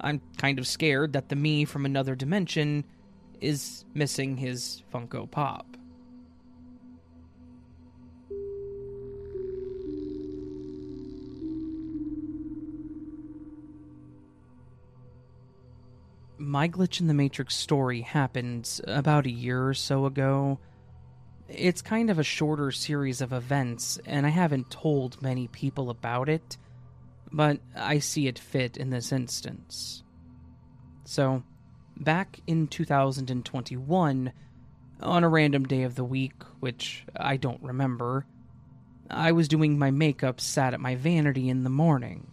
[0.00, 2.84] I'm kind of scared that the me from another dimension
[3.40, 5.76] is missing his Funko Pop.
[16.38, 20.58] My Glitch in the Matrix story happened about a year or so ago.
[21.52, 26.28] It's kind of a shorter series of events, and I haven't told many people about
[26.28, 26.56] it,
[27.32, 30.04] but I see it fit in this instance.
[31.04, 31.42] So,
[31.96, 34.32] back in 2021,
[35.00, 38.26] on a random day of the week, which I don't remember,
[39.10, 42.28] I was doing my makeup sat at my vanity in the morning.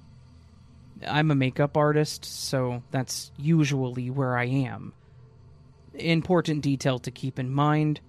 [1.07, 4.93] I'm a makeup artist, so that's usually where I am.
[5.95, 7.99] Important detail to keep in mind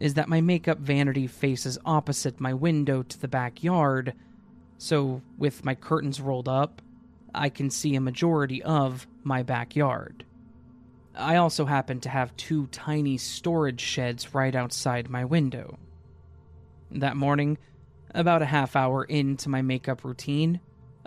[0.00, 4.14] is that my makeup vanity faces opposite my window to the backyard,
[4.78, 6.82] so with my curtains rolled up,
[7.34, 10.24] I can see a majority of my backyard.
[11.16, 15.78] I also happen to have two tiny storage sheds right outside my window.
[16.90, 17.58] That morning,
[18.14, 20.60] about a half hour into my makeup routine,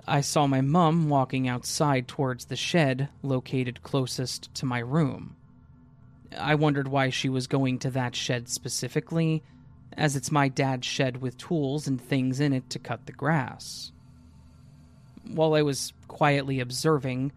[0.08, 5.36] I saw my mum walking outside towards the shed located closest to my room.
[6.38, 9.44] I wondered why she was going to that shed specifically,
[9.94, 13.92] as it's my dad's shed with tools and things in it to cut the grass.
[15.26, 17.32] While I was quietly observing,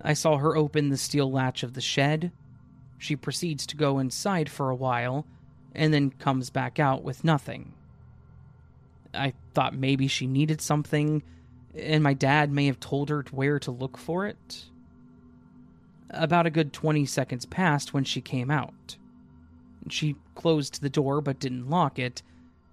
[0.00, 2.32] I saw her open the steel latch of the shed.
[2.98, 5.26] She proceeds to go inside for a while
[5.74, 7.74] and then comes back out with nothing.
[9.12, 11.22] I thought maybe she needed something
[11.74, 14.64] and my dad may have told her where to look for it.
[16.10, 18.96] About a good 20 seconds passed when she came out.
[19.88, 22.22] She closed the door but didn't lock it,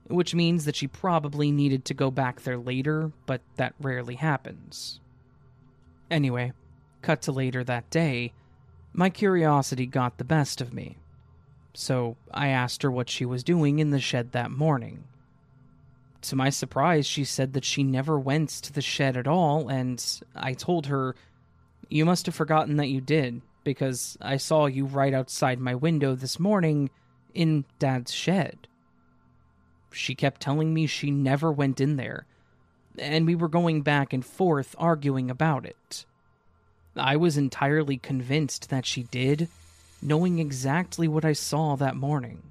[0.07, 4.99] which means that she probably needed to go back there later, but that rarely happens.
[6.11, 6.53] Anyway,
[7.01, 8.33] cut to later that day,
[8.93, 10.97] my curiosity got the best of me.
[11.73, 15.05] So I asked her what she was doing in the shed that morning.
[16.21, 20.21] To my surprise, she said that she never went to the shed at all, and
[20.35, 21.15] I told her,
[21.89, 26.15] You must have forgotten that you did, because I saw you right outside my window
[26.15, 26.89] this morning
[27.33, 28.67] in Dad's shed.
[29.91, 32.25] She kept telling me she never went in there,
[32.97, 36.05] and we were going back and forth arguing about it.
[36.95, 39.47] I was entirely convinced that she did,
[40.01, 42.41] knowing exactly what I saw that morning.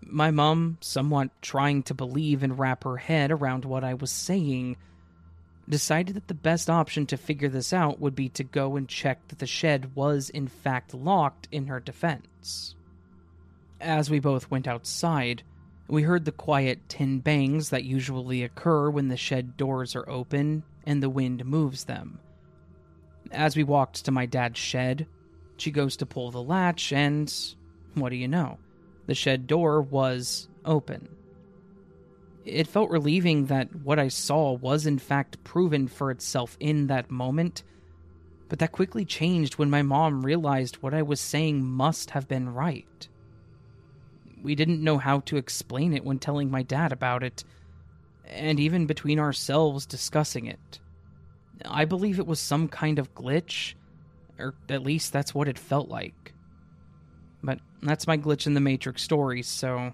[0.00, 4.76] My mom, somewhat trying to believe and wrap her head around what I was saying,
[5.68, 9.26] decided that the best option to figure this out would be to go and check
[9.28, 12.74] that the shed was in fact locked in her defense.
[13.80, 15.42] As we both went outside,
[15.88, 20.62] We heard the quiet tin bangs that usually occur when the shed doors are open
[20.84, 22.20] and the wind moves them.
[23.32, 25.06] As we walked to my dad's shed,
[25.56, 27.32] she goes to pull the latch, and
[27.94, 28.58] what do you know?
[29.06, 31.08] The shed door was open.
[32.48, 37.10] It felt relieving that what I saw was in fact proven for itself in that
[37.10, 37.62] moment,
[38.48, 42.48] but that quickly changed when my mom realized what I was saying must have been
[42.48, 43.08] right.
[44.42, 47.44] We didn't know how to explain it when telling my dad about it,
[48.24, 50.80] and even between ourselves discussing it.
[51.66, 53.74] I believe it was some kind of glitch,
[54.38, 56.32] or at least that's what it felt like.
[57.42, 59.92] But that's my glitch in the Matrix story, so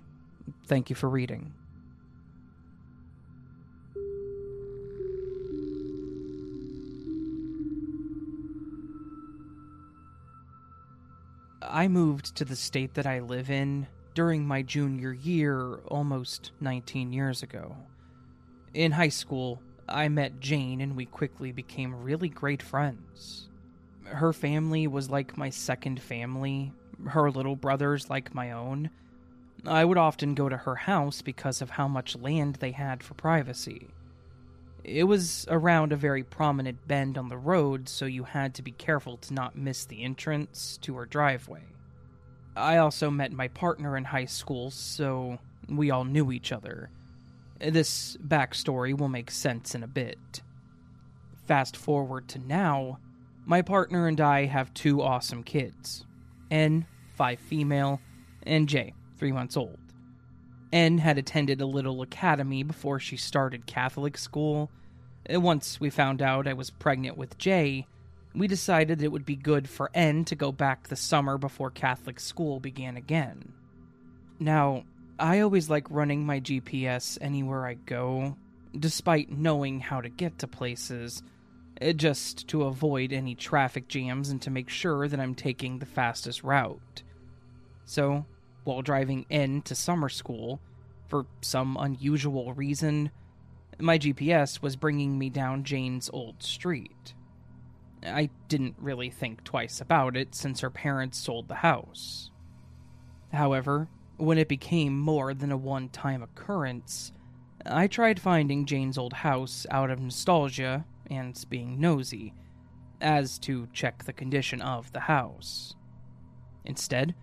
[0.67, 1.53] thank you for reading.
[11.75, 17.13] I moved to the state that I live in during my junior year almost 19
[17.13, 17.75] years ago.
[18.75, 23.49] In high school, I met Jane and we quickly became really great friends.
[24.05, 26.73] Her family was like my second family,
[27.09, 28.91] her little brothers like my own.
[29.67, 33.15] I would often go to her house because of how much land they had for
[33.15, 33.89] privacy.
[34.85, 38.70] It was around a very prominent bend on the road, so you had to be
[38.70, 41.62] careful to not miss the entrance to her driveway.
[42.55, 45.39] I also met my partner in high school, so
[45.69, 46.90] we all knew each other.
[47.59, 50.43] This backstory will make sense in a bit.
[51.47, 52.98] Fast forward to now,
[53.47, 56.05] my partner and I have two awesome kids
[56.51, 58.01] N, five female,
[58.43, 59.78] and J, three months old.
[60.75, 64.73] N had attended a little academy before she started Catholic school.
[65.31, 67.87] Once we found out I was pregnant with J,
[68.35, 72.19] we decided it would be good for N to go back the summer before Catholic
[72.19, 73.53] school began again.
[74.41, 74.83] Now,
[75.17, 78.37] I always like running my GPS anywhere I go,
[78.77, 81.23] despite knowing how to get to places,
[81.81, 85.87] eh, just to avoid any traffic jams and to make sure that I'm taking the
[85.87, 87.05] fastest route.
[87.85, 88.27] So,
[88.65, 90.61] while driving in to summer school,
[91.07, 93.11] for some unusual reason,
[93.78, 97.15] my GPS was bringing me down Jane's old street.
[98.05, 102.31] I didn't really think twice about it since her parents sold the house.
[103.32, 107.12] However, when it became more than a one time occurrence,
[107.66, 112.35] I tried finding Jane's old house out of nostalgia and being nosy,
[113.01, 115.74] as to check the condition of the house.
[116.65, 117.15] Instead,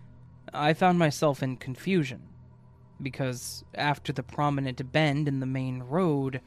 [0.52, 2.22] I found myself in confusion,
[3.00, 6.40] because after the prominent bend in the main road,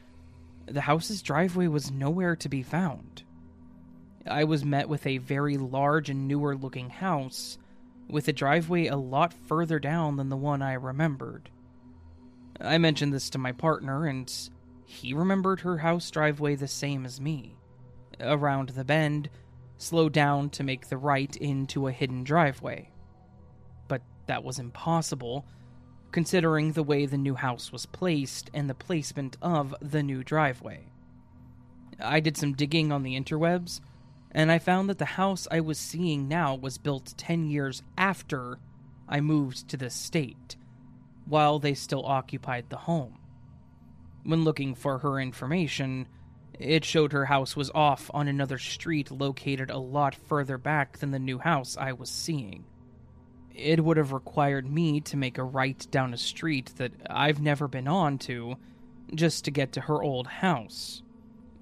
[0.68, 3.24] the house's driveway was nowhere to be found.
[4.28, 7.58] I was met with a very large and newer looking house,
[8.10, 11.50] with a driveway a lot further down than the one I remembered.
[12.60, 14.32] I mentioned this to my partner, and
[14.86, 17.58] he remembered her house driveway the same as me.
[18.20, 19.30] Around the bend,
[19.78, 22.92] slow down to make the right into a hidden driveway.
[24.28, 25.46] That was impossible,
[26.12, 30.88] considering the way the new house was placed and the placement of the new driveway.
[32.00, 33.82] I did some digging on the interwebs
[34.36, 38.60] and I found that the house I was seeing now was built 10 years after
[39.08, 40.58] I moved to the state,
[41.26, 43.18] while they still occupied the home.
[44.24, 46.10] When looking for her information,
[46.60, 51.12] it showed her house was off on another street located a lot further back than
[51.12, 52.66] the new house I was seeing.
[53.56, 57.68] It would have required me to make a right down a street that I've never
[57.68, 58.58] been on to
[59.14, 61.02] just to get to her old house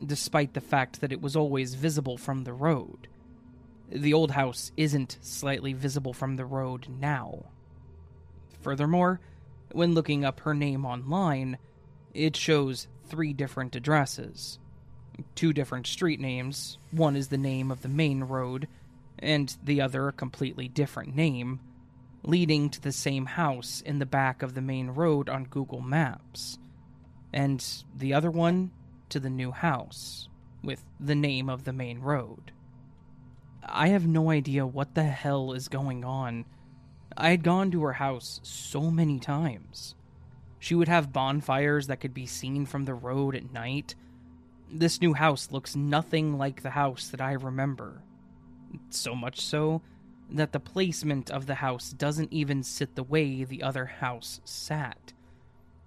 [0.06, 3.08] despite the fact that it was always visible from the road.
[3.90, 7.46] The old house isn't slightly visible from the road now.
[8.62, 9.20] Furthermore,
[9.72, 11.58] when looking up her name online,
[12.14, 14.60] it shows three different addresses.
[15.36, 18.68] Two different street names, one is the name of the main road,
[19.20, 21.60] and the other a completely different name,
[22.24, 26.58] leading to the same house in the back of the main road on Google Maps.
[27.34, 28.72] And the other one
[29.10, 30.30] to the new house,
[30.64, 32.52] with the name of the main road.
[33.66, 36.46] I have no idea what the hell is going on.
[37.16, 39.96] I had gone to her house so many times.
[40.60, 43.96] She would have bonfires that could be seen from the road at night.
[44.72, 48.02] This new house looks nothing like the house that I remember.
[48.90, 49.82] So much so
[50.34, 55.14] that the placement of the house doesn't even sit the way the other house sat.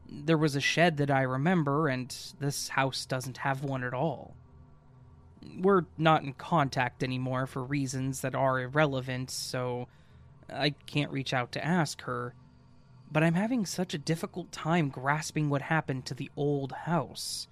[0.08, 4.36] There was a shed that I remember, and this house doesn't have one at all.
[5.58, 9.88] We're not in contact anymore for reasons that are irrelevant, so
[10.48, 12.34] I can't reach out to ask her.
[13.10, 17.48] but I'm having such a difficult time grasping what happened to the old house.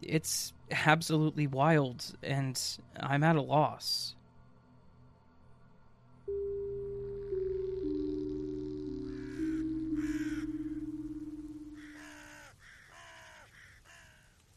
[0.00, 2.60] It's absolutely wild, and
[2.98, 4.14] I'm at a loss.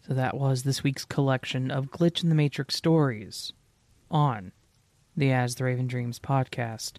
[0.06, 3.54] So that was this week's collection of Glitch in the Matrix stories
[4.12, 4.52] on
[5.16, 6.98] the As the Raven Dreams podcast.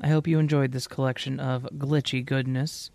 [0.00, 2.92] I hope you enjoyed this collection of glitchy goodness.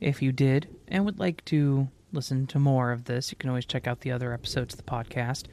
[0.00, 3.66] If you did and would like to listen to more of this, you can always
[3.66, 5.48] check out the other episodes of the podcast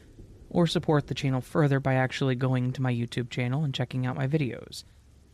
[0.49, 4.15] or support the channel further by actually going to my YouTube channel and checking out
[4.15, 4.85] my videos.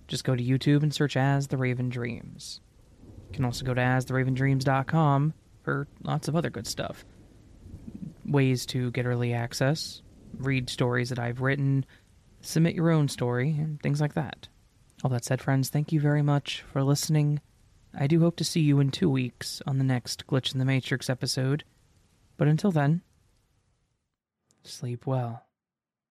[0.08, 2.62] Just go to YouTube and search As the Raven Dreams.
[3.30, 7.06] You can also go to astheravendreams.com for lots of other good stuff
[8.26, 10.02] ways to get early access,
[10.38, 11.86] read stories that I've written,
[12.42, 14.48] submit your own story, and things like that.
[15.04, 17.42] All that said, friends, thank you very much for listening.
[17.98, 20.66] I do hope to see you in two weeks on the next Glitch in the
[20.66, 21.64] Matrix episode.
[22.38, 23.02] But until then,
[24.64, 25.44] sleep well.